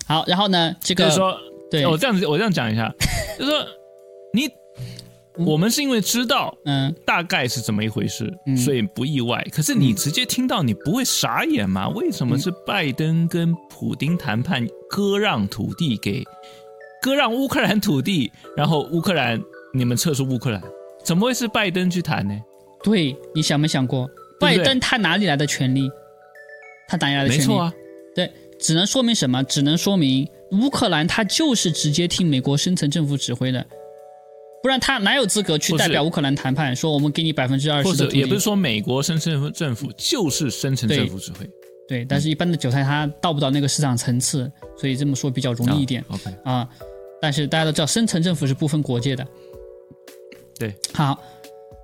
[0.08, 1.36] 好，然后呢，这个说，
[1.72, 2.94] 对我这样子，我这样讲一下，
[3.40, 3.66] 就是说
[4.34, 4.48] 你。
[5.38, 9.44] 我们是因为知道，嗯，大概是怎么一回事，所以不意外。
[9.52, 11.90] 可是你直接听到，你不会傻眼吗？
[11.90, 16.24] 为什么是拜登跟普京谈判，割让土地给，
[17.02, 19.42] 割让乌克兰土地，然后乌克兰
[19.74, 20.62] 你们撤出乌克兰，
[21.04, 22.40] 怎么会是拜登去谈呢？
[22.84, 24.08] 对，你想没想过，
[24.40, 25.90] 拜登他哪里来的权利？
[26.88, 27.42] 他哪里来的权利？
[27.42, 27.74] 没错啊，
[28.14, 29.44] 对，只能说明什么？
[29.46, 33.66] 只能说明乌克兰他就是直接听美国深层政府指挥的。
[34.64, 36.74] 不然他哪有资格去代表乌克兰谈判？
[36.74, 41.46] 说我们给你百分之二十或者也不是说美国深层政府就是深层政府指挥。
[41.86, 46.02] 对，但是一般的韭菜他到不到那个市场层次，所以这么说比较容易一点。
[46.08, 46.66] OK 啊，
[47.22, 49.28] 但是大家都知道深层政府是不分国界的。
[50.58, 51.22] 对，好，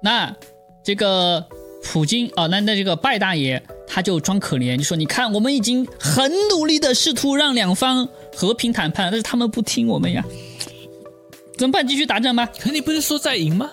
[0.01, 0.33] 那
[0.81, 1.45] 这个
[1.83, 10.23] 普京啊，那那这个拜大爷他就装可怜，就说你看我们已经很努力的试图让两方和平谈判，但是他们不听我们呀。
[11.59, 11.85] 怎么办？
[11.85, 12.47] 继续打仗吗？
[12.57, 13.69] 可你不是说在赢吗？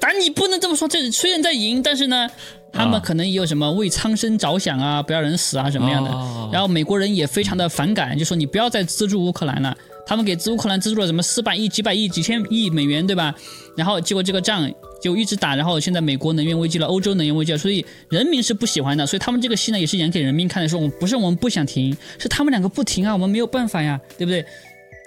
[0.00, 0.88] 但你不能这么说。
[0.88, 2.26] 这虽然在赢，但是呢，
[2.72, 6.10] 他们可能也有什么为苍生着想啊，不要人死啊什么样的。
[6.50, 9.76] 然后美国人也非常的反感，就说你不要再资助乌克兰了。
[10.06, 13.32] 他们给乌克兰资助了什么四百亿、几百亿、几千亿美元，对吧？
[13.76, 14.68] 然后结果这个仗
[15.00, 19.06] 就一直打，然后现在美国能源危机了，欧洲能源危机了，所以人民是不喜欢的。
[19.06, 24.44] 所以他们这个戏呢，也是演给人民看的，说我们不是我们不想停，是他们两个不停啊，我们没有办法呀，对不对？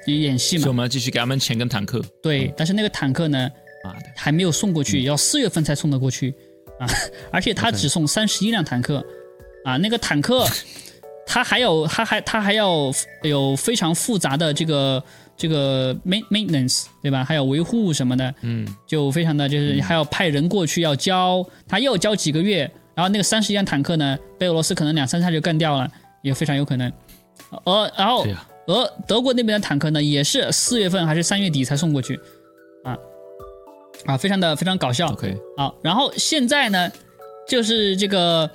[0.05, 2.01] 演戏嘛，所以我们要继续给他们钱跟坦克。
[2.21, 3.49] 对，但是那个坦克呢，
[3.83, 6.33] 啊，还没有送过去，要四月份才送得过去
[6.79, 6.87] 啊！
[7.31, 9.03] 而且他只送三十一辆坦克，
[9.63, 10.45] 啊，那个坦克，
[11.25, 12.91] 他还有，他还他还要
[13.23, 15.03] 有非常复杂的这个
[15.37, 17.23] 这个 maintenance，对吧？
[17.23, 25.89] 还有维护什么的，嗯，就非常的就是还要派人过去要交，他又交几个月，然后那个三十一辆坦克呢，被俄罗斯可能两三下就干掉了，
[26.21, 26.91] 也非常有可能。
[27.65, 28.25] 呃，然后。
[28.66, 32.20] 而德国那边的坦克呢，也是四月份还是三月底才送过去，
[32.84, 32.97] 啊
[34.05, 35.11] 啊，非常的非常搞笑。
[35.11, 36.91] OK，好，然后现在呢，
[37.47, 38.49] 就是这个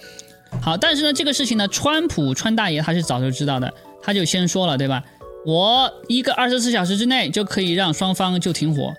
[0.62, 5.04] 好，但是呢，这个事情呢，川普川大爷他是早就知道的，他就先说了，对吧？
[5.46, 8.92] 我一个二十四小时之内就可以让双方就停火，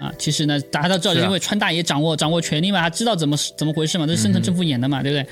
[0.00, 5.26] 啊，其实呢，大家都知道，因为川大爷掌握掌握权力嘛，他知道怎么怎么回事嘛，这是深层政府演的嘛，对不对？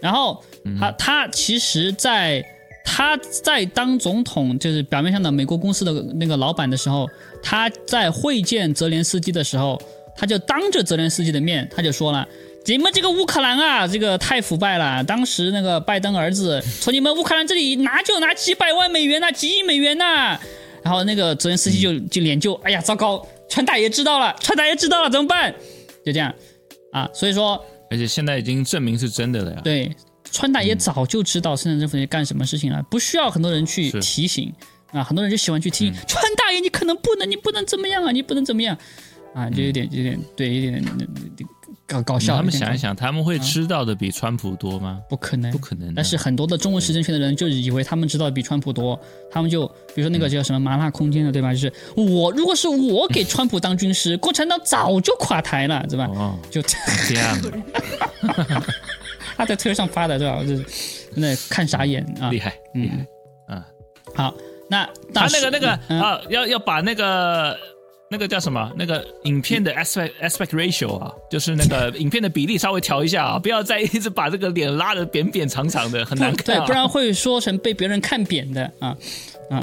[0.00, 0.42] 然后
[0.78, 2.44] 他他其实，在
[2.88, 7.06] 他在当总统，就是表面上的美国公司的那个老板的时候，
[7.42, 9.78] 他在会见泽连斯基的时候，
[10.16, 12.26] 他就当着泽连斯基的面，他就说了
[12.64, 15.02] ：“你们这个乌克兰啊，这个太腐败了。
[15.02, 20.38] 当时那个拜登儿子从你们乌克兰这里拿就拿几百万美元呐，几亿美元呐。”
[20.82, 25.52] 然后那个泽连斯基就就脸就哎呀，糟糕，川大爷知道了，川大爷知道了怎么办？
[26.04, 26.32] 就这样
[26.92, 27.60] 啊，所以说，
[27.90, 29.60] 而且现在已经证明是真的了呀。
[29.64, 29.90] 对。
[30.30, 34.52] 川大爷早就知道深圳政府在干什么事情了，不需要很多人去提醒
[34.92, 38.76] 啊，很多人就喜欢去听川大爷，你可能不能，你不能怎么样啊，你不能怎么样
[39.34, 40.84] 啊，就有点有点对，有点
[41.88, 42.36] 搞搞笑。
[42.36, 45.00] 他们想一想，他们会知道的比川普多吗？
[45.08, 45.94] 不可能，不可能。
[45.94, 48.98] 但是很多的中文时政圈的人就以为他们知道的比川普多，
[49.30, 51.52] 他们就比如说那个叫什么麻辣空间的，对吧？
[51.52, 56.06] 就是我如果是我给川普当军师， 共产党早就垮台了，对吧？
[56.06, 57.38] 哦，就这样。
[59.36, 60.42] 他在推特上发的，对吧？
[60.42, 60.64] 就是
[61.14, 62.30] 那看傻眼啊！
[62.30, 63.06] 厉害，厉害，
[63.48, 63.62] 嗯，
[64.14, 64.34] 好，
[64.70, 65.70] 那他那个那个
[66.00, 67.56] 啊，要要把那个
[68.10, 68.72] 那个叫什么？
[68.76, 78.96] 那个影片的 aspect aspect ratio 啊，就是那个 影片的比例稍微调一下啊，不要再一直把这个脸拉的扁扁长长的，很难看，对，不然会说成被别人看扁的啊
[79.50, 79.62] 啊！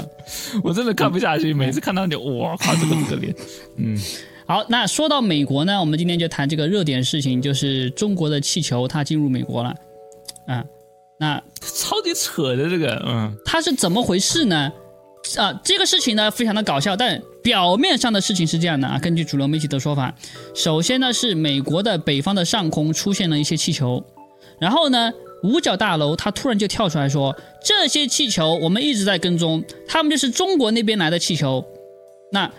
[0.62, 3.34] 我真的看不下去，每次看到你，哇靠，这个这个脸，
[3.76, 3.98] 嗯。
[4.46, 9.74] 好，那说到美国呢，我们今天就谈这个热点事情，就是中国的气球它进入美国了，
[10.46, 10.64] 啊，
[11.18, 14.70] 那超级扯的这个，嗯，它是怎么回事呢？
[15.38, 18.98] 啊，这个事情呢非常的搞笑，但表面上的事情是这样的啊。
[18.98, 20.14] 根据主流媒体的说法，
[20.54, 24.04] 首先呢是美国的北方的上空出现了一些气球，
[24.60, 25.10] 然后呢
[25.42, 27.34] 五角大楼它突然就跳出来说，
[27.64, 31.64] 这些气球我们一直在跟踪，他们就是中国那边来的气球。
[32.30, 32.50] 那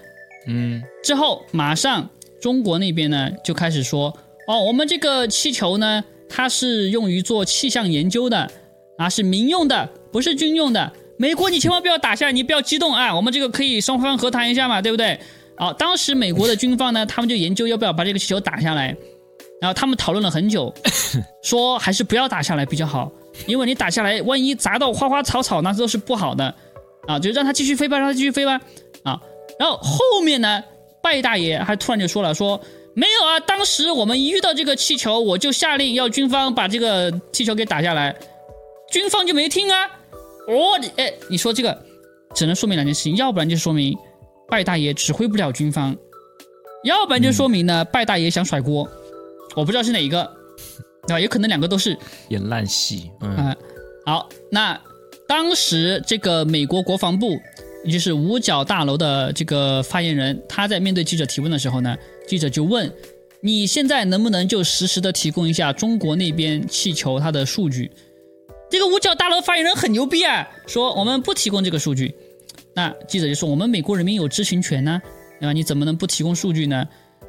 [0.47, 2.09] 嗯，之后马上
[2.41, 4.15] 中国那边呢就开始说，
[4.47, 8.49] 哦，我们这个气球呢它是用于做气象研究的
[8.97, 10.91] 啊，是民用的，不是军用的。
[11.17, 13.15] 美国，你千万不要打下来，你不要激动啊！
[13.15, 15.17] 我们这个可以双方和谈一下嘛，对不对？
[15.55, 18.87] 好，当时美国的军方呢，他们就研究要不要把这个气球打下来，
[19.61, 20.73] 然后他们讨论了很久，
[21.41, 23.09] 说还是不要打下来比较好，
[23.47, 26.53] 因为你打下来，万一砸到花花草草，那都是不好的
[27.07, 27.17] 啊！
[27.17, 28.61] 就让它继续飞吧，让它继续飞吧啊！
[29.59, 30.63] 然后后面呢，
[31.01, 32.59] 拜大爷还突然就说了，说
[32.93, 38.15] 没有啊，当时我们一遇到这个气球，我就下令要军方把这个气球给打下来，
[38.91, 39.85] 军方就没听啊。
[40.47, 41.77] 哦，你哎，你说这个
[42.33, 43.97] 只能说明两件事情，要不然就说明
[44.47, 45.95] 拜大爷指挥不了军方，
[46.83, 48.87] 要不然就说明呢拜大爷想甩锅，
[49.55, 50.23] 我不知道是哪一个，
[51.07, 51.19] 对吧？
[51.19, 51.97] 有可能两个都是。
[52.29, 53.55] 演烂戏，嗯，嗯，
[54.05, 54.79] 好，那
[55.27, 57.39] 当时这个美国国防部，
[57.85, 61.95] 也就是五角大楼的这个发言人，他在面对记者提问的时候呢，
[62.27, 62.91] 记者就问：
[63.41, 67.91] 你现在能不能就实时的提供一下中国那边气球它的数据？
[68.71, 72.13] 这个五角大楼发言人很牛逼啊，说我们不提供这个数据。
[72.73, 74.99] 那记者就说我们美国人民有知情权呢，
[75.39, 75.53] 对吧？
[75.53, 76.85] 你怎么能不提供数据呢？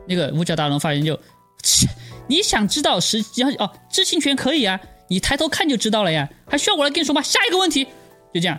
[0.09, 1.21] 那个五角大楼发言人就，
[1.63, 1.87] 切，
[2.27, 7.21] 你想知道实际上哦，知情权可以啊，你抬头看就知道了呀，还需要我来跟你说吗？
[7.21, 7.85] 下一个问题，
[8.33, 8.59] 就这样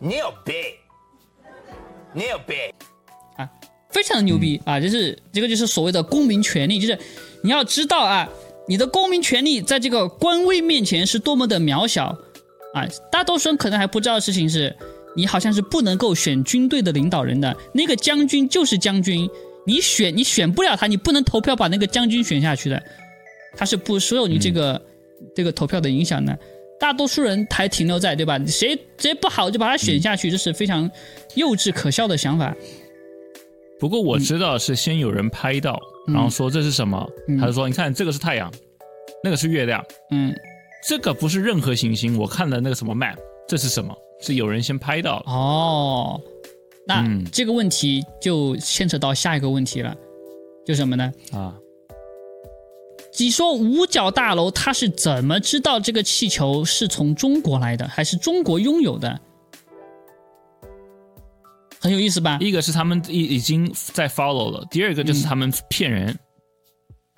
[0.00, 0.52] 牛逼，
[2.14, 2.54] 牛逼！
[3.36, 3.48] 啊，
[3.90, 6.98] 非常的牛逼啊，就是这个就是所谓的公民权利，就是
[7.42, 8.28] 你要知道啊。
[8.66, 12.16] 你的公民权利在这个官位面前是多么的渺小
[12.72, 12.88] 啊！
[13.12, 14.74] 大多数人可能还不知道的事情是，
[15.14, 19.28] 你好像是不能够选军队的领导人的，那个将军就是将军，
[19.66, 22.82] 你选你选不了他，你不能投票把那个将军选下去的，
[23.54, 24.80] 他是不受你这个、
[25.36, 26.38] 这个投票的影响的。
[26.78, 28.38] 大多数人还停留在对吧？
[28.46, 30.90] 谁谁不好就把他选下去，这是非常
[31.34, 32.54] 幼稚可笑的想法。
[33.80, 37.06] 不过我知道是先有人拍到，然后说这是什么，
[37.40, 38.52] 他就说你看这个是太阳，
[39.22, 40.34] 那个是月亮，嗯，
[40.86, 43.16] 这个不是任何行星，我看了那个什么 map，
[43.48, 43.94] 这是什么？
[44.20, 46.20] 是有人先拍到了，哦，
[46.86, 49.94] 那嗯这个问题就牵扯到下一个问题了，
[50.64, 51.12] 就什么呢？
[51.32, 51.54] 啊，
[53.18, 59.20] 你说五角大楼他是怎么知道这个气球是从中国来的，还是中国拥有的？
[61.80, 62.38] 很有意思吧？
[62.40, 66.18] 一个是他们已已经在 follow 了，第二个就是他们骗人，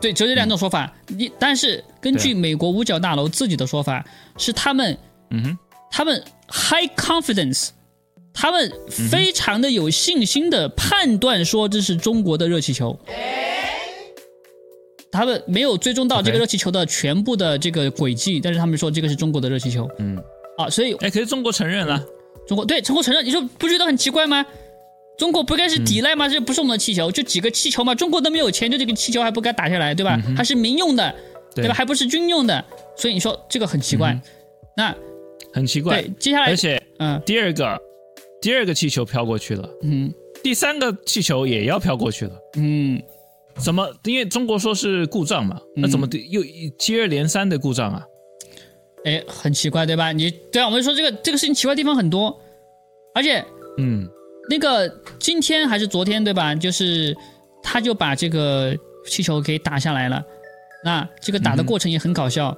[0.00, 0.92] 对，只有这两种说法。
[1.06, 4.04] 你但是根据美国五角大楼自己的说法，
[4.36, 4.98] 是他们
[5.30, 5.58] 嗯哼，
[5.90, 7.68] 他们 high confidence，
[8.34, 12.98] 他们非常的有信心的判断说这是中国的热气球。
[15.16, 19.88] 他们没有追踪到这个热气球的全部的这个轨迹，但是他们说这个是中国的热气球。
[19.98, 20.16] 嗯，
[20.58, 22.04] 啊，所以哎，可是中国承认了，
[22.46, 24.44] 中国对中国承认，你说不觉得很奇怪吗？
[25.18, 26.28] 中国不该是抵赖吗？
[26.28, 30.20] 这不是我们的气球，就几个气球嘛，中国都没有钱，就这个气球还不该打下来，对吧？
[30.36, 31.14] 还是民用的，
[31.54, 31.64] 对。
[31.64, 31.74] 对吧？
[31.74, 32.62] 还不是军用的，
[32.96, 34.20] 所以你说这个很奇怪。
[34.76, 34.94] 那
[35.54, 36.02] 很奇怪。
[36.02, 37.18] 对，，接下来而且嗯。
[37.24, 37.80] 第二个
[38.42, 40.12] 第二个气球飘过去了，嗯。
[40.42, 42.32] 第三个气球也要飘过去了。
[42.58, 43.02] 嗯，
[43.58, 43.88] 怎么？
[44.04, 46.42] 因为中国说是故障嘛，那怎么又
[46.78, 48.02] 接二连三的故障啊？
[49.04, 50.12] 哎，很奇怪，对吧？
[50.12, 52.40] 你对啊，我们就说这个这个事情奇怪地方很多，
[53.14, 53.44] 而且
[53.78, 54.08] 嗯，
[54.50, 54.88] 那个
[55.18, 56.54] 今天还是昨天对吧？
[56.54, 57.16] 就是
[57.62, 58.76] 他就把这个
[59.08, 60.22] 气球给打下来了，
[60.84, 62.56] 那这个打的过程也很搞笑。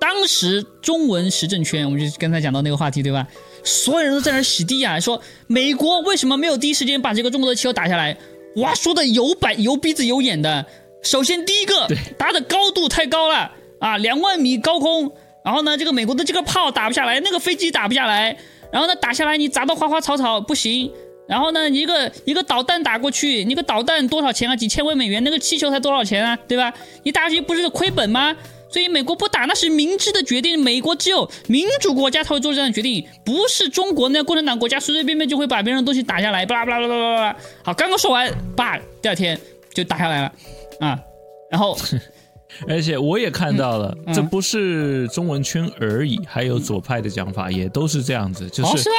[0.00, 3.26] 当时中文时政圈，我们就刚才讲到那个话题对吧？
[3.64, 8.16] 所有人都在那洗地啊，说美国为什么没有第一时间把这个中国的气球打下来？
[8.56, 10.66] 哇，说的有板有鼻子有眼的。
[11.02, 11.86] 首先第一个
[12.18, 15.12] 打的高度太高了啊，两万米高空，
[15.44, 18.36] 然后呢，这个美国的这个炮打不下来，那个飞机打不下来，
[18.72, 20.90] 然后呢打下来你砸到花花草草不行，
[21.28, 24.56] 然后呢，你一个一个导弹打过去，你个导弹多少钱啊？
[24.56, 26.36] 几千万美元，那个气球才多少钱啊？
[26.48, 26.74] 对吧？
[27.04, 28.36] 你打下去不是亏本吗？
[28.70, 30.58] 所以美国不打那是明智的决定。
[30.58, 36.44] 美国只有民主国家才会做这样的决定，不是中国那共产党国家随随便便就会把别人的东西打下来。
[36.44, 37.36] 巴拉巴拉巴拉巴拉。
[37.62, 39.38] 好，刚刚说完，叭，第二天
[39.72, 40.32] 就打下来了
[40.80, 40.98] 啊。
[41.50, 41.76] 然后
[42.66, 48.96] 而且我也看到了，嗯这不是中文圈而已，还有左派的讲法也都是这样子，就哦，是是吗？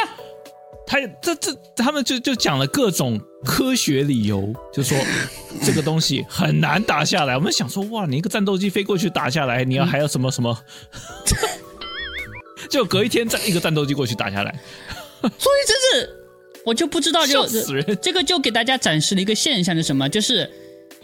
[0.90, 4.98] 他这这他们就就讲了各种科学理由，就说
[5.64, 7.38] 这个东西很难打下来。
[7.38, 10.58] 我们想说，哇，你一个战斗机飞过去打下来，你要还要什么什么？
[12.72, 14.60] 就隔一天再一个战斗机过去打下来，
[15.22, 16.10] 所以真是
[16.66, 17.48] 我就不知道就
[18.02, 20.10] 这个就给大家展示了一个现象是什么？
[20.10, 20.50] 就是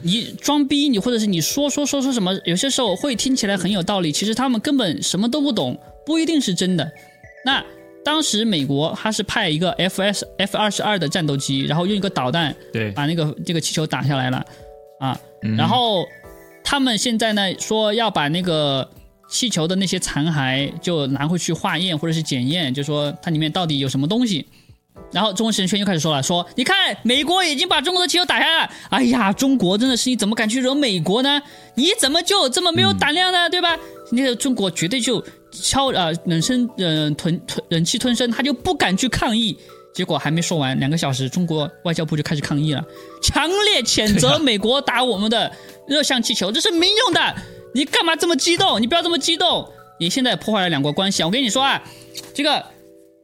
[0.02, 6.92] 你装逼，你或者是你说说说说什么，有些时候会听起来很有道理，其实他们根本什么都不懂，不一定是真的。
[7.46, 7.64] 那
[8.06, 14.46] 当时美国他是派一个 F S F 二十二的战斗机，然后用一个导弹对，把那个这个气球打下来了
[15.00, 16.06] 啊，嗯然后
[16.64, 18.88] 他们现在呢说要把那个
[19.28, 24.46] 气球的那些残骸就拿回去化验或者是检验，就说它里面到底有什么东西。
[25.12, 31.42] 然后中国神圈又开始说了，说你看美国已经把中国的气球打下来了，哎呀，中国真的是你怎么敢去惹美国呢？
[31.76, 33.50] 你怎么就这么没有胆量呢？
[33.50, 33.78] 对吧？
[34.12, 35.24] 那个中国绝对就
[35.62, 39.58] 敲呃忍声呃吞吞忍气吞声，他就不敢去抗议。
[39.94, 42.84] 结果还没说完，两个小时，中国外交部就开始抗议了，
[43.24, 45.50] 强烈谴责美国打我们的
[45.88, 47.36] 热像气球，这是民用的，
[47.74, 48.82] 你干嘛这么激动？
[48.82, 49.66] 你不要这么激动，
[49.98, 51.24] 你现在破坏了两国关系！
[51.24, 51.82] 我跟你说啊，
[52.34, 52.62] 这个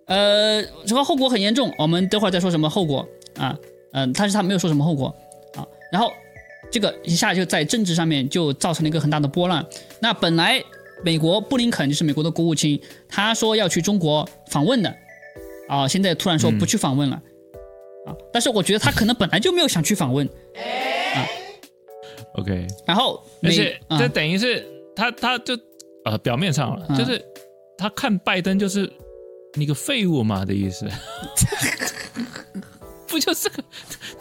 [0.06, 3.06] 呃，这个后果很严重，我们等会儿再说什么后果
[3.38, 3.54] 啊，
[3.92, 5.14] 嗯、但是他没有说什么后果
[5.58, 6.10] 啊，然后
[6.72, 9.66] 这个一下就在政治上面就造成了一个很大的波浪。
[10.00, 10.64] 那本来
[11.04, 14.96] 美国布林肯就是美国的国务卿，他说要去中国访问的，
[15.68, 17.16] 啊，现在突然说不去访问了，
[18.06, 20.28] 啊，但是我觉得他可能本来就没有想去访问，
[21.16, 21.26] 啊。
[22.36, 24.00] OK，然后美而且啊。
[24.00, 25.58] 这等于是他他就
[26.06, 26.98] 呃表面上了，嗯。
[26.98, 27.22] 就是
[27.78, 28.90] 他看拜登就是
[29.56, 30.88] 你个废物嘛的意思，
[33.08, 33.62] 不就是个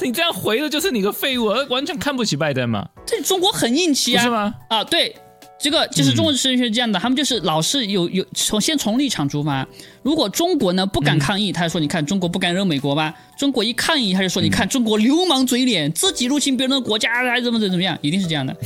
[0.00, 4.54] 你这样回的就是你个废物，而完全看不起拜登嘛，这中国很硬气啊，是吗？
[4.70, 5.14] 啊，对，
[5.62, 9.66] 这个就是中国神学这样的，他们就是老是有有从先从立场出发。
[10.02, 18.56] 如果中国呢不敢抗议，他就说你看中国不敢惹美国吧；中国一抗议，他就说你看中国流氓嘴脸，自己入侵别人的国家还怎么怎么怎么样，一定是这样的，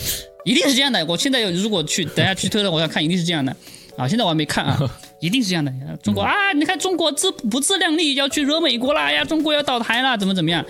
[0.44, 1.04] 一定是这样的。
[1.06, 3.54] 我现在有如果去等下去推特，我要看，一定是这样的。
[3.96, 4.78] 啊，现在我还没看啊，
[5.20, 5.72] 一定是这样的。
[6.02, 10.64] 中国啊，你看中国自不自量力，要去惹美国啦哎呀，中国要倒台啦，怎么怎么样？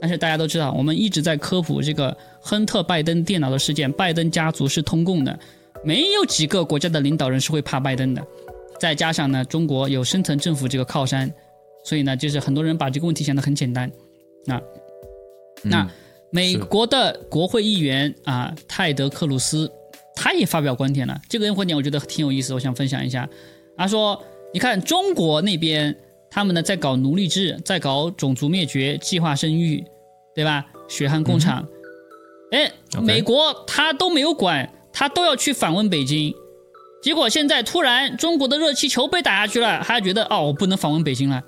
[0.00, 5.38] 但是大家都知道，我们一直在科普这个亨特拜登电脑的事件，拜登家族是通共的，
[5.84, 8.22] 没有几个国家的领导人是会怕拜登的。
[8.78, 11.32] 再加上呢，中国有深层政府这个靠山，
[11.84, 13.90] 所以呢，就是很多人把这个问题想得很简单。
[14.44, 14.60] 那
[15.62, 15.88] 那嗯
[16.30, 19.70] 美国的国会议员啊，泰德克鲁斯，
[20.14, 21.18] 他也发表观点了。
[21.28, 23.26] 这个观点我觉得挺有意思，我想分享一下。
[23.78, 24.22] 他说
[24.52, 25.96] ：“你看中国那边，
[26.36, 29.82] 他们呢在搞奴隶制，在搞种族灭绝、计划生育，
[30.34, 30.66] 对吧？
[30.86, 31.66] 血汗工厂。
[32.50, 36.34] 哎、OK 美国他都没有管，他都要去访问北京。
[37.02, 41.42] 结果现在突然中国的热气球被打下去了，他觉得哦，我不能访问北京了。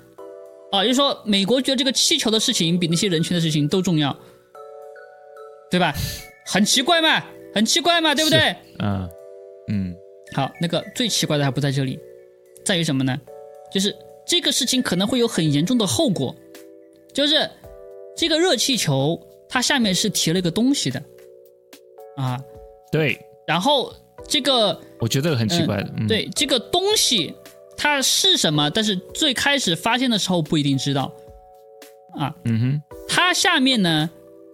[0.71, 4.17] 啊，也就是说美国觉得这个气球的事情比那些人权的事情都重要，
[5.69, 5.93] 对吧？
[6.47, 7.23] 很奇怪嘛，
[7.53, 8.39] 很奇怪嘛，对不对？
[8.79, 9.07] 啊，
[9.71, 9.93] 嗯，
[10.33, 11.99] 好，那个最奇怪的还不在这里，
[12.65, 13.15] 在于什么呢？
[13.71, 13.95] 就是
[14.29, 16.35] 这个事情可能会有很严重的后果，
[17.11, 17.49] 就是
[18.15, 19.19] 这个热气球
[19.49, 21.03] 它下面是提了一个东西的，
[22.15, 22.39] 啊，
[22.91, 23.91] 对，然后
[24.27, 27.33] 这个我觉得很奇怪的，嗯，对这个东西
[27.75, 31.11] 它是什么，但是最开始发现的时候不一定知道，
[32.15, 34.07] 啊，嗯哼，它下面呢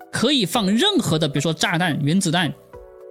[0.10, 2.54] 可以放任何的，比如说炸弹、原子弹，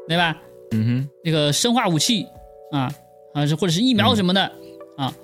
[0.09, 0.41] 对吧？
[0.73, 2.27] 嗯哼，那个生化武器
[2.73, 2.91] 啊
[3.35, 4.51] 啊，是或者是疫苗什么的、
[4.97, 5.15] 啊，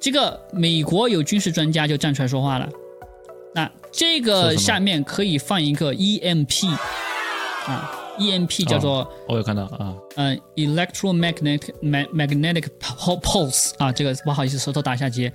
[0.00, 2.68] 这个美国有军事专家就站出来说话了。
[3.54, 6.68] 那这个下面可以放一个 EMP
[7.66, 15.32] 啊，EMP 叫做、我有看到啊，呃 electromagnetic ma- magnetic pul- pulse 啊，这个不好意思，舌头打一下结，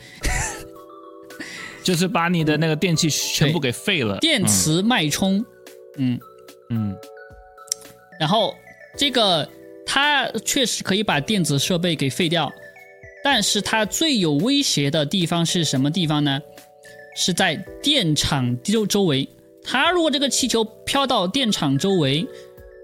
[1.84, 5.44] 就是把你的那个电器全部给废了，电磁脉冲，
[5.98, 6.20] 嗯，
[6.70, 6.96] 嗯，嗯，
[8.20, 8.54] 然后
[8.96, 9.48] 这个
[9.84, 12.52] 它确实可以把电子设备给废掉，
[13.24, 16.42] 但是它最有威胁的地方是什么地方呢？
[17.16, 19.28] 是在电厂周周围。
[19.64, 22.26] 它如果这个气球飘到电厂周围，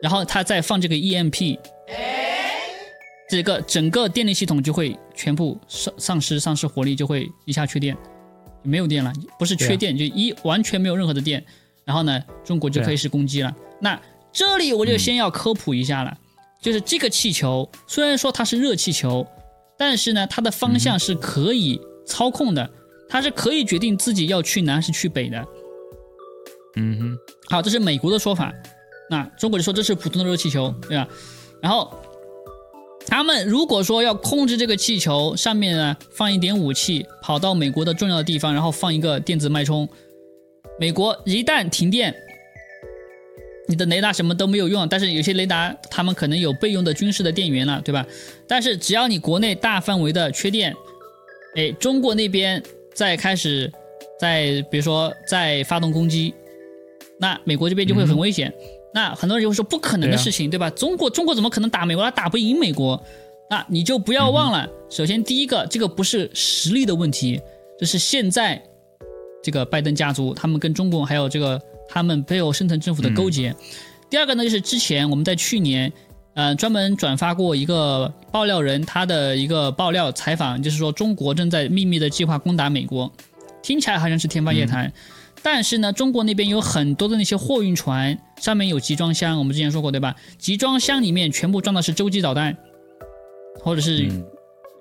[0.02, 1.58] 然后它再放这个 EMP，
[3.30, 7.98] 这个整个电力系统就会全部丧丧失丧失活力，就会一下缺电，
[8.64, 11.44] 没有电了，不是缺电，就一完全没有任何的电。
[11.84, 13.56] 然后呢，中国就可以是攻击了。
[13.82, 14.00] 那
[14.32, 16.16] 这里我就先要科普一下了，
[16.62, 19.26] 就是这个气球虽然说它是热气球，
[19.78, 22.70] 但是呢，它的方向是可以操控的，
[23.08, 25.46] 它是可以决定自己要去南还是去北的。
[26.76, 27.18] 嗯哼，
[27.50, 28.54] 好，这是美国的说法，
[29.10, 31.08] 那中国就说这是普通的热气球，对吧？
[31.62, 31.92] 然后
[33.08, 39.88] 他们如果说要控制这个气球，上面呢放一点武器，跑到美国的重要的地方，然后放一个电子脉冲，
[40.80, 42.16] 美国一旦停电，
[43.68, 48.06] 你的雷达什么都没有用，但是有些雷达他们可能有备用的军事的电源了，对吧？
[48.48, 50.76] 但是只要你国内大范围的缺电，
[51.56, 52.62] 哎，中国那边
[52.94, 53.72] 再开始
[54.20, 56.34] 在比如说在发动攻击，
[57.20, 58.54] 那美国这边就会很危险。
[58.94, 60.70] 那很多人就会说不可能的事情，对吧？
[60.72, 62.04] 中国中国怎么可能打美国？
[62.04, 63.02] 他打不赢美国。
[63.50, 67.40] 那你就不要忘了，首先第一个，这个不是实力的问题，
[67.80, 68.62] 这是现在
[69.42, 73.56] 这个拜登家族他们跟中共还有这个他们背后深层政府的勾结。
[74.10, 75.92] 第二个呢，就是之前我们在去年，
[76.34, 83.12] 呃，专门转发过一个爆料人他的一个爆料采访，就是说中国正在秘密的计划攻打美国，
[83.62, 84.92] 听起来好像是天方夜谭。
[85.44, 90.16] 但是呢，中国那边有很多的那些货运船，上面有集装箱，我们之前说过对吧？
[90.38, 92.58] 集装箱里面全部装的是洲际导弹，
[93.62, 94.26] 或者是嗯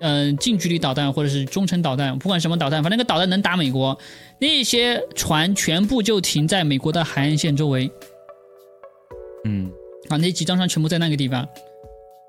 [0.01, 3.97] 嗯、呃近距离导弹，或者是中程导弹，不管什么导弹，反正那个导弹能打美国，
[4.39, 7.91] 那些船全部就停在美国的海岸线周围
[9.45, 9.71] 嗯，
[10.09, 11.41] 啊，那几集装箱全部在那个地方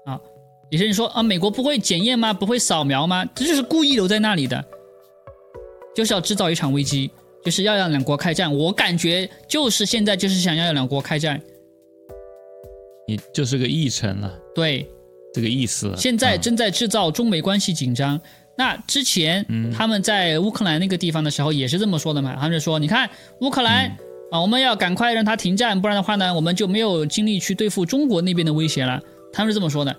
[0.05, 0.19] 啊。
[0.69, 2.33] 有些人说啊，美国不会检验吗？
[2.33, 3.25] 不会扫描吗？
[3.35, 4.63] 这就是故意留在那里的，
[5.95, 7.09] 就是要制造一场危机，
[7.43, 8.53] 就是要让两国开战。
[8.53, 11.41] 我感觉就是现在就是想要让两国开战，
[13.07, 14.87] 你就是个议程了，对，
[15.33, 15.93] 这个意思。
[15.97, 18.19] 现在嗯正在制造中美关系紧张。
[18.57, 22.35] 那之前他们在乌克兰那个地方的时候也是这么说的嘛？
[22.35, 23.09] 他们就说，你看
[23.41, 23.85] 乌克兰、
[24.31, 28.99] 啊，我们要赶快让它停战，不然的话呢，我们就没有精力去对付中国那边的威胁了。
[29.31, 29.95] 他们是这么说的。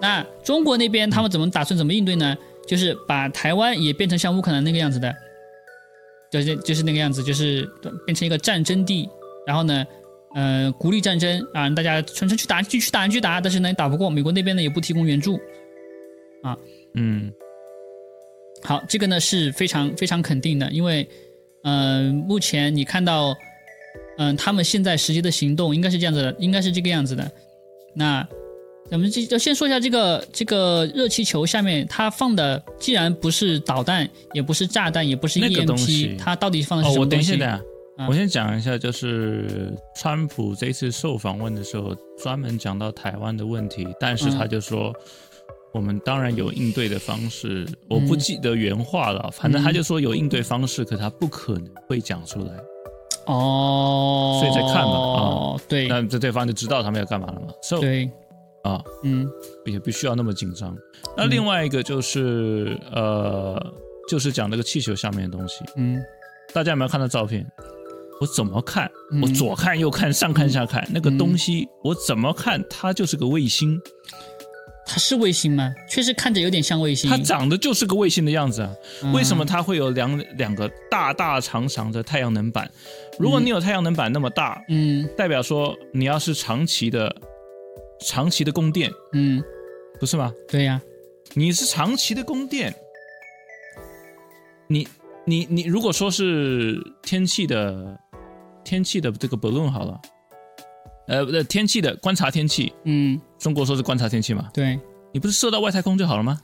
[0.00, 2.36] 那中国那边他们怎么打算怎么应对呢？
[2.68, 5.12] 就是把台湾也变成像乌克兰那个样子的，
[6.30, 7.68] 就是就是那个样子，就是
[8.06, 9.08] 变成一个战争地，
[9.44, 9.84] 然后呢，
[10.36, 15.40] 呃，鼓励战争啊，让大家纯粹去打，去去打，继续打，但是呢，打不过美国那边呢也不提供援助。
[16.44, 16.56] 啊
[16.94, 17.32] 嗯
[18.62, 21.08] 好，这个呢是非常非常肯定的，因为，
[21.62, 23.36] 嗯、目前你看到，
[24.18, 27.30] 嗯、他们现在实际的行动应该是这样子的，应该是这个样子的。
[27.94, 28.26] 那
[28.90, 37.36] 咱们这就先说一下这个这个热气球下面它放的，既然不是导弹，也不是炸弹，也不是 EMP，它到底放的是哦，我什么东西？
[37.36, 37.64] 等一下，等一下
[38.02, 44.92] 啊我先讲一下，就是川普这次受访问的时候，专门讲到台湾的问题，但是他就说。
[45.72, 52.52] 我们当然有应对的方式，我不记得原话了，反正他就说有应对方式，可他不可能会讲出来。
[53.26, 55.20] 哦，所以再看嘛啊。
[55.20, 55.86] 哦，对。
[55.86, 57.48] 那这对方就知道他们要干嘛了嘛。
[57.62, 58.10] So 对，
[58.62, 59.28] 啊，嗯。
[59.66, 60.74] 也不需要那么紧张。
[61.14, 63.74] 那另外一个就是、呃，
[64.08, 66.00] 就是讲那个气球下面的东西，嗯。
[66.54, 67.46] 大家有没有看到照片？
[68.18, 68.90] 我怎么看？
[69.12, 69.20] 嗯。
[69.20, 72.64] 我左看右看，上看下看，那个东西我怎么看？
[72.70, 73.78] 它就是个卫星，
[74.88, 75.72] 它是卫星吗？
[75.86, 77.10] 确实看着有点像卫星。
[77.10, 78.74] 它长得就是个卫星的样子啊。
[79.02, 82.68] 嗯为什么它会有两两个大大长长的太阳能板？
[83.18, 87.14] 如果你有太阳能板那么大，嗯代表说你要是长期的
[88.00, 89.42] 长期的供电，嗯，
[90.00, 90.32] 不是吗？
[90.48, 90.80] 对呀、
[91.34, 92.74] 你是长期的供电，
[94.68, 94.88] 你
[95.26, 97.98] 你你如果说是天气的
[98.64, 100.00] 天气的这个 balloon 好了，
[101.08, 104.78] 呃，天气的观察天气，嗯，中国说是观察天气嘛，对。
[105.10, 106.38] 你不是射到外太空就好了吗？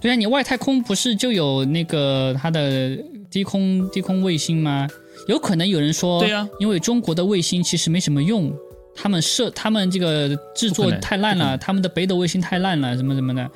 [0.00, 2.96] 对啊，你外太空不是就有那个它的
[3.28, 4.86] 低空低空卫星吗？
[5.26, 6.48] 有可能有人说，对啊。
[6.60, 8.52] 因为中国的卫星其实没什么用，
[8.94, 13.50] 他们设他们这个制作太烂了，他们的北斗卫星太烂了，什么什么的。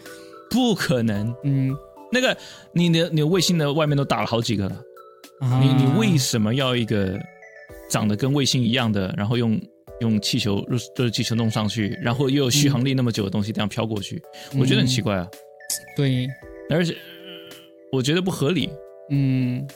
[0.50, 1.72] 不可能，嗯，
[2.10, 2.36] 那个
[2.72, 4.76] 你的你的卫星的外面都打了好几个了，
[5.38, 5.60] 啊。
[5.62, 7.16] 你你为什么要一个
[7.88, 9.60] 长得跟卫星一样的，然后用
[10.00, 14.20] 用气球热热气球弄上去，然后又有续航力那么久的东西这样飘过去？
[14.58, 15.28] 我觉得很奇怪啊，
[15.96, 16.26] 对，
[16.70, 16.96] 而且
[17.92, 18.70] 我觉得不合理。
[19.10, 19.66] 嗯，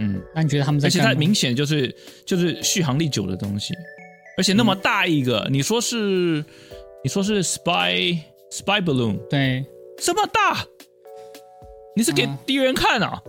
[0.00, 1.00] 嗯，那你觉得他们在而且？
[1.00, 3.74] 它明显就是就是续航力久的东西，
[4.36, 6.44] 而且那么大一个，你说是
[7.04, 8.18] 你说是 spy
[8.50, 9.64] spy balloon 对，
[9.98, 10.64] 这么大，
[11.94, 13.22] 你是给啊敌人看啊？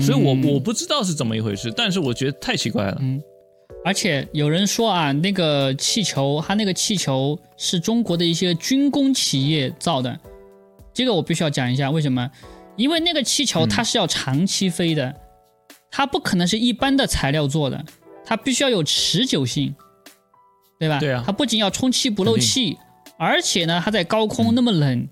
[0.00, 2.98] 所以我嗯我不知道是怎么一回事，但是我觉得太奇怪了。
[3.00, 3.22] 嗯，
[3.86, 10.18] 而且有人说啊，那个气球，它那个气球是中国的一些军工企业造的，
[10.92, 12.28] 这个我必须要讲一下，为什么？
[12.74, 15.14] 因为那个气球嗯它是要长期飞的，
[15.88, 17.84] 它不可能是一般的材料做的，
[18.24, 19.72] 它必须要有持久性，
[20.80, 20.98] 对吧？
[20.98, 22.76] 对啊它不仅要充气不漏气，
[23.16, 25.08] 而且呢，它在高空那么冷，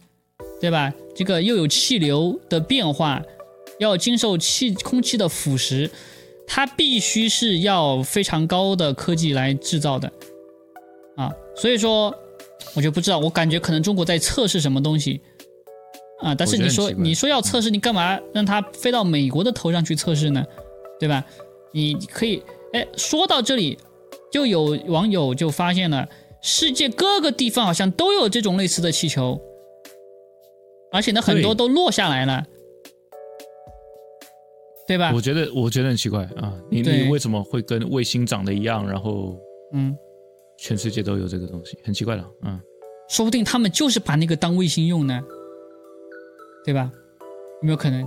[0.61, 0.93] 对吧？
[1.15, 3.23] 这个又有气流的变化，
[3.79, 5.89] 要经受气空气的腐蚀，
[6.47, 10.13] 它必须是要非常高的科技来制造的，
[11.17, 12.15] 啊，所以说
[12.75, 15.21] 我就不知道，我感觉可能中国在测试什么东西，
[16.21, 20.45] 啊，但是你说你说要测试，你干嘛让它飞到美国的头上去测试呢？
[21.01, 21.25] 对吧？
[21.73, 22.43] 你可以，
[22.73, 23.77] 哎，说到这里，
[24.31, 26.09] 就有网友就发现了，
[26.41, 29.41] 世界各个地方好像都有这种类似的气球，
[30.93, 32.47] 而且呢，很多都落下来了。
[34.87, 35.21] 对吧我？
[35.21, 39.39] 觉得我觉得很奇怪啊，你你为什么会跟卫星长得一样，然后
[39.73, 39.97] 嗯，
[40.59, 42.61] 全世界都有这个东西，很奇怪了，嗯，
[43.09, 45.21] 说不定他们就是把那个当卫星用呢，
[46.65, 46.91] 对吧？
[47.63, 48.03] 有没有可能？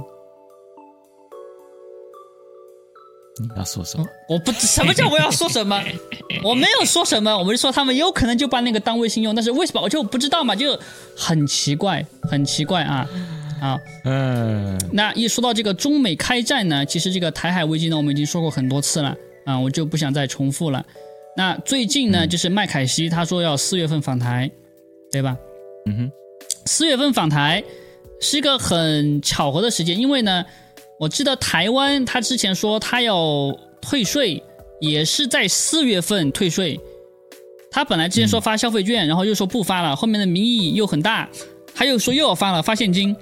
[3.39, 4.05] 你要说什么？
[4.28, 5.80] 我不什么叫我要说什么，
[6.43, 10.80] 我没有说什么，我们是说他们有可能就把那个当卫星用，但是为什么我就不知道嘛，就
[11.15, 13.07] 很奇怪，很奇怪啊
[13.62, 13.80] 啊！
[14.03, 20.86] 嗯，那一说到这个中美开战呢，其实这个台海危机呢，我们已经说过很多次了啊，我就不想再重复了。
[21.36, 24.49] 那最近呢，就是麦凯锡他说要四月份访台，
[25.12, 25.38] 对吧？
[25.86, 26.12] 嗯哼，
[26.66, 27.64] 四月份访台
[28.20, 30.43] 是一个很巧合的时间，因为呢，
[30.99, 34.43] 我记得台湾他之前说他要退税，
[34.82, 36.80] 也是在四月份退税。
[37.70, 41.30] 他本来之前说发消费券，然后又说不发了，后面的民意又很大，
[41.78, 43.15] 他又说又要发了，发现金，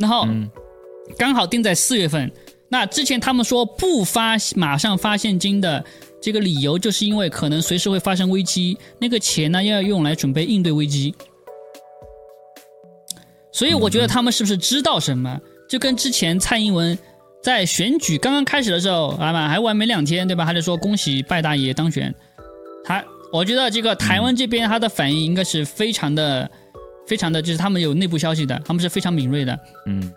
[0.00, 0.50] 然后嗯
[1.16, 2.30] 刚好定在四月份。
[2.68, 5.82] 那之前他们说不发，马上发现金的
[6.20, 11.14] 这个理由，就是因为可能随时会发生危机，那个钱呢要用来准备应对危机。
[13.52, 15.40] 所以我觉得他们是不是知道什么？
[15.68, 16.98] 就跟之前蔡英文
[17.40, 20.44] 在选举刚刚开始的时候，啊嘛还玩没两天，对吧？
[20.44, 22.12] 他就说恭喜拜大爷当选。
[22.84, 26.50] 他我觉得这个台湾这边他的反应应该是非常的、
[27.08, 29.58] 非常的，就是他们有内部消息的，他们是非常敏锐的。
[29.86, 30.12] 嗯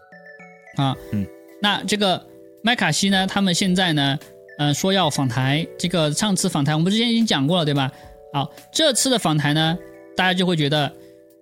[0.76, 1.26] 啊，嗯，
[1.62, 2.22] 那这个
[2.62, 4.20] 麦卡锡呢，他们现在呢，
[4.58, 7.90] 呃，说要访台，这个上次访台我们之前已经讲过了，对吧？
[8.34, 9.78] 好，这次的访台呢，
[10.16, 10.94] 大家就会觉得，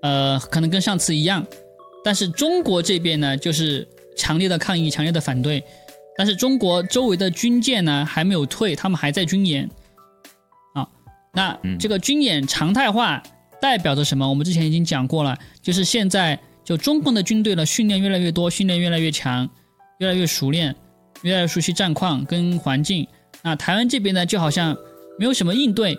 [0.02, 1.46] 呃，可能跟上次一样，
[2.04, 5.64] 但是中国这边呢，就是强烈的抗议，强烈的反对，
[6.18, 9.70] 但是中国周围的军舰呢还没有退，他们还在军演，
[10.74, 10.88] 啊，
[11.34, 13.22] 那嗯这个军演常态化
[13.62, 14.28] 代表着什么？
[14.28, 19.50] 我们之前已经讲过了，就是现在就中共的军队的训练越来越多，训练越来越强，
[20.00, 20.76] 越来越熟练，
[21.24, 23.08] 越来越熟悉战况跟环境。
[23.42, 24.76] 那台湾这边呢，就好像
[25.18, 25.98] 没有什么应对。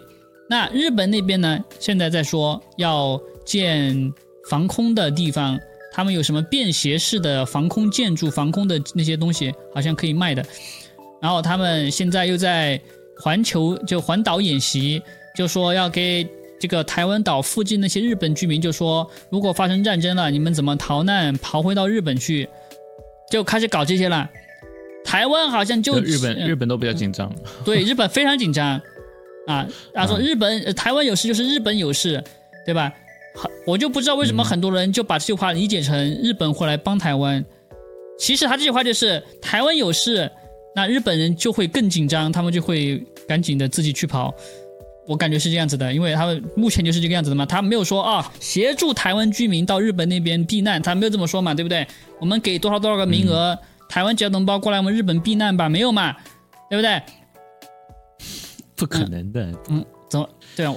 [0.49, 4.13] 那日本那边呢，现在在说要建
[4.49, 5.59] 防空的地方，
[5.93, 10.45] 他们有什么便携式的防空建筑、防空的那些东西，好像可以卖的。
[11.21, 12.81] 然后他们现在又在
[13.21, 15.03] 环球就环岛演习，
[15.37, 16.27] 就说要给
[16.61, 22.47] 这个台湾岛附近那些日本居民，就说如果发生战争了，你们怎么逃难逃回到日本去，
[23.31, 24.29] 就开始搞这些了。
[25.03, 26.47] 台湾好像就日本嗯。
[26.47, 27.35] 日本都比较紧张，
[27.65, 28.79] 对日本非常紧张。
[29.47, 30.21] 啊，他说嗯。
[30.21, 32.23] 日本、呃台湾有事就是日本有事，
[32.67, 32.93] 对吧？
[33.35, 37.43] 很我就不知道为什么很多人就把这句话理解成日本会来帮台湾，
[38.19, 40.31] 其实他这句话就是台湾有事，
[40.77, 44.35] 那日本人就会更紧张，他们就会赶紧的自己去跑。
[45.07, 51.87] 我感觉是这样子的，因为他们目前就是这个样子的嘛，他没有说啊协助台湾居民到日本那边避难，他没有这么说嘛，对不对？
[52.21, 56.15] 我们给多少多少个名额，台湾籍的同胞过来我们日本避难吧，没有嘛，
[56.69, 57.03] 对不对？
[58.77, 59.53] 不可能的。
[59.69, 60.75] 嗯怎么对啊？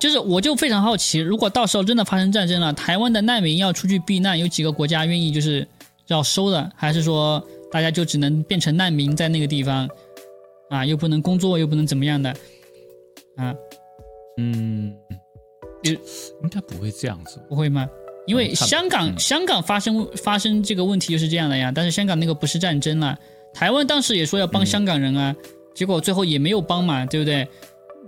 [0.00, 5.64] 就是我就非常好奇，如果到时候真的发生战争了，台湾的难民要出去避难，有几个国家愿意就是
[6.08, 7.40] 要收的，还是说
[7.70, 9.88] 大家就只能变成难民在那个地方
[10.70, 10.84] 啊？
[10.84, 12.34] 又不能工作，又不能怎么样的
[13.36, 13.54] 啊？
[14.38, 14.94] 嗯，
[15.82, 17.40] 有应该不会这样子。
[17.48, 17.88] 不会吗？
[18.26, 23.18] 因为香港、嗯香港发生发生这个问题就是这样的呀，但是香港那个不是战争了，
[23.52, 25.34] 台湾当时也说要帮香港人啊，
[25.74, 27.46] 结果最后也没有帮嘛，对不对？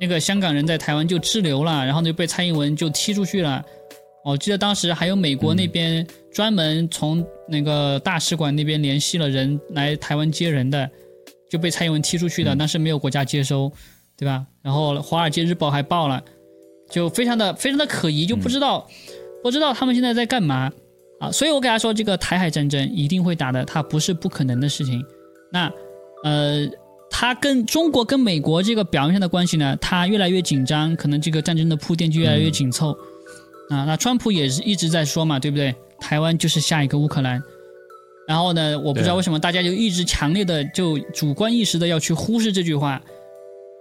[0.01, 3.65] 那个香港人在台湾就滞留了，然后就被蔡英文就踢出去了。
[4.25, 10.91] 我记得当时还有美国那边专门从那个大使馆那边联系了人来台湾接人的，
[11.49, 13.71] 就被蔡英文踢出去的，但是没有国家接收，
[14.17, 14.47] 对吧？
[14.63, 16.23] 然后《华尔街日报》还报了，
[16.91, 18.89] 就非常的非常的可疑，就不知道、
[19.43, 20.73] 不知道他们现在在干嘛
[21.21, 21.31] 啊？
[21.31, 25.05] 所以我给他说，这个台海战争一定会打的，它不是不可能的事情。
[25.53, 25.71] 那
[26.25, 26.67] 呃，
[27.11, 32.93] 它跟中国跟美国这个表面上的关系呢，它越来越紧张，可能这个战争的铺垫就越来越紧凑、
[33.71, 33.85] 啊。
[33.85, 35.75] 那川普也是一直在说嘛，对不对？
[36.01, 37.43] 台湾就是下一个乌克兰。
[38.27, 43.01] 然后呢，我不知道为什么大家就一直强烈的就主观意识的要去忽视这句话。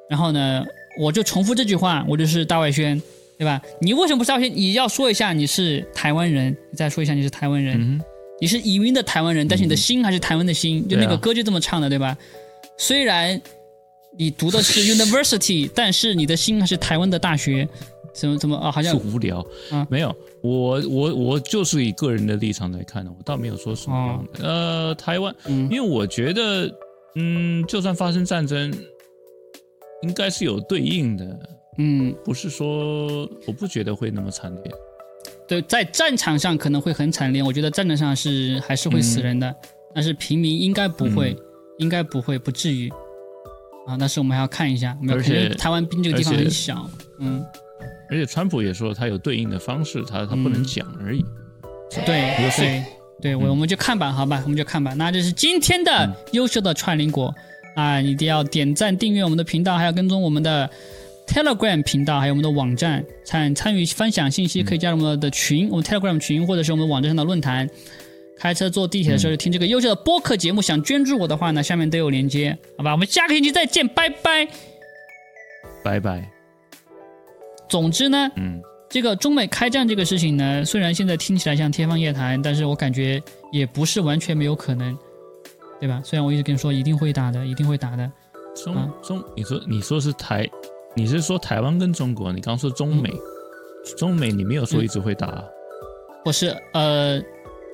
[0.10, 0.65] 然后呢，
[0.99, 3.02] 我就重复这句话，我就是大外宣，
[3.38, 3.61] 对吧？
[3.80, 4.56] 你为什么不是大外宣？
[4.56, 7.80] 你要说一下你是台湾人，你再说一下你是台湾人。
[7.80, 8.02] 嗯
[8.38, 12.18] 你是移民的台湾人，但是你的心还是台湾的心，就那个歌就这么唱的，对吧？
[12.77, 13.41] 虽然
[14.18, 17.65] 你读的是 university，但是你的心还是台湾的大学，
[18.14, 18.69] 怎么怎么啊？
[18.69, 19.40] 好，像是无聊
[19.72, 19.88] 啊。
[19.90, 24.45] 没有，我我我就是以个人的立场来看的，我倒没有说什么样的。
[24.45, 26.69] 呃，台湾，嗯因为我觉得，
[27.15, 28.69] 嗯，就算发生战争，
[30.06, 31.40] 应该是有对应的，
[31.77, 34.72] 嗯，不是说我不觉得会那么惨烈。
[35.48, 39.56] 对，在战场上可能会很惨烈，我觉得战场上是还是会死人的，
[39.94, 41.34] 但是平民应该不会。
[41.34, 41.41] 嗯
[41.77, 42.90] 应该不会，不至于
[43.86, 43.98] 啊。
[43.99, 47.45] 但是我们还要看一下，我们要而且台湾兵这个地方很小，嗯，
[48.10, 51.22] 而且川普也说他有对应的方式，他他不能讲而已。
[52.06, 52.84] 对对
[53.22, 54.94] 对，我我们就看吧，好吧，我们就看吧。
[54.94, 57.36] 那这是今天的优秀的串邻国
[57.76, 60.69] 啊，一定要点赞、订阅我们的频道，还要跟踪我们的
[61.27, 67.69] Telegram 频道，还有我们的网站，参参与分享信息，可以加入我们的群，我们 Telegram 群，或者是我们网站上的论坛。
[68.38, 72.91] 开车坐地铁的时候就听这个优秀的播客节目，想捐助我的话呢，下面都有连接，好吧？
[72.91, 74.45] 我们下个星期再见，拜拜。
[75.81, 76.30] 拜拜。
[77.69, 83.23] 总之呢，嗯，这个中美开战这个事情呢，虽然现在听起来像天方夜谭，但是我感觉
[83.53, 84.95] 也不是完全没有可能，
[85.80, 86.02] 对吧？
[86.03, 88.11] 虽然我一直跟你说一定会打的，一定会打的，
[88.56, 88.89] 中啊。
[89.03, 90.49] 中，你说你说是台，
[90.95, 92.31] 你是说台湾跟中国？
[92.31, 93.11] 你刚说中美，
[93.97, 95.43] 中美你没有说一直会打啊，
[96.23, 97.22] 我是呃，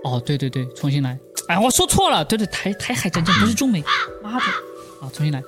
[0.04, 1.18] 哦，对对对，重新来，
[1.48, 3.84] 哎，我说错了，对对，台台海战争不是中美，
[4.22, 4.46] 妈的，
[5.02, 5.42] 啊，重新来，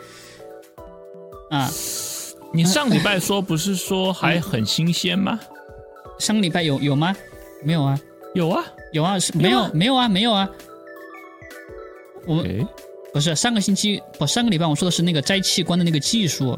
[1.49, 1.69] 啊，
[2.53, 5.39] 你上礼拜说不是说还很新鲜吗？
[6.19, 7.15] 上个礼拜有有吗？
[7.63, 7.99] 没有啊，
[8.35, 10.47] 有啊，有啊，是没有没有啊，没有啊，
[12.25, 12.65] 我们诶，
[13.13, 16.57] 不是上个星期，不上个礼拜我说的是那个摘器官的那个技术，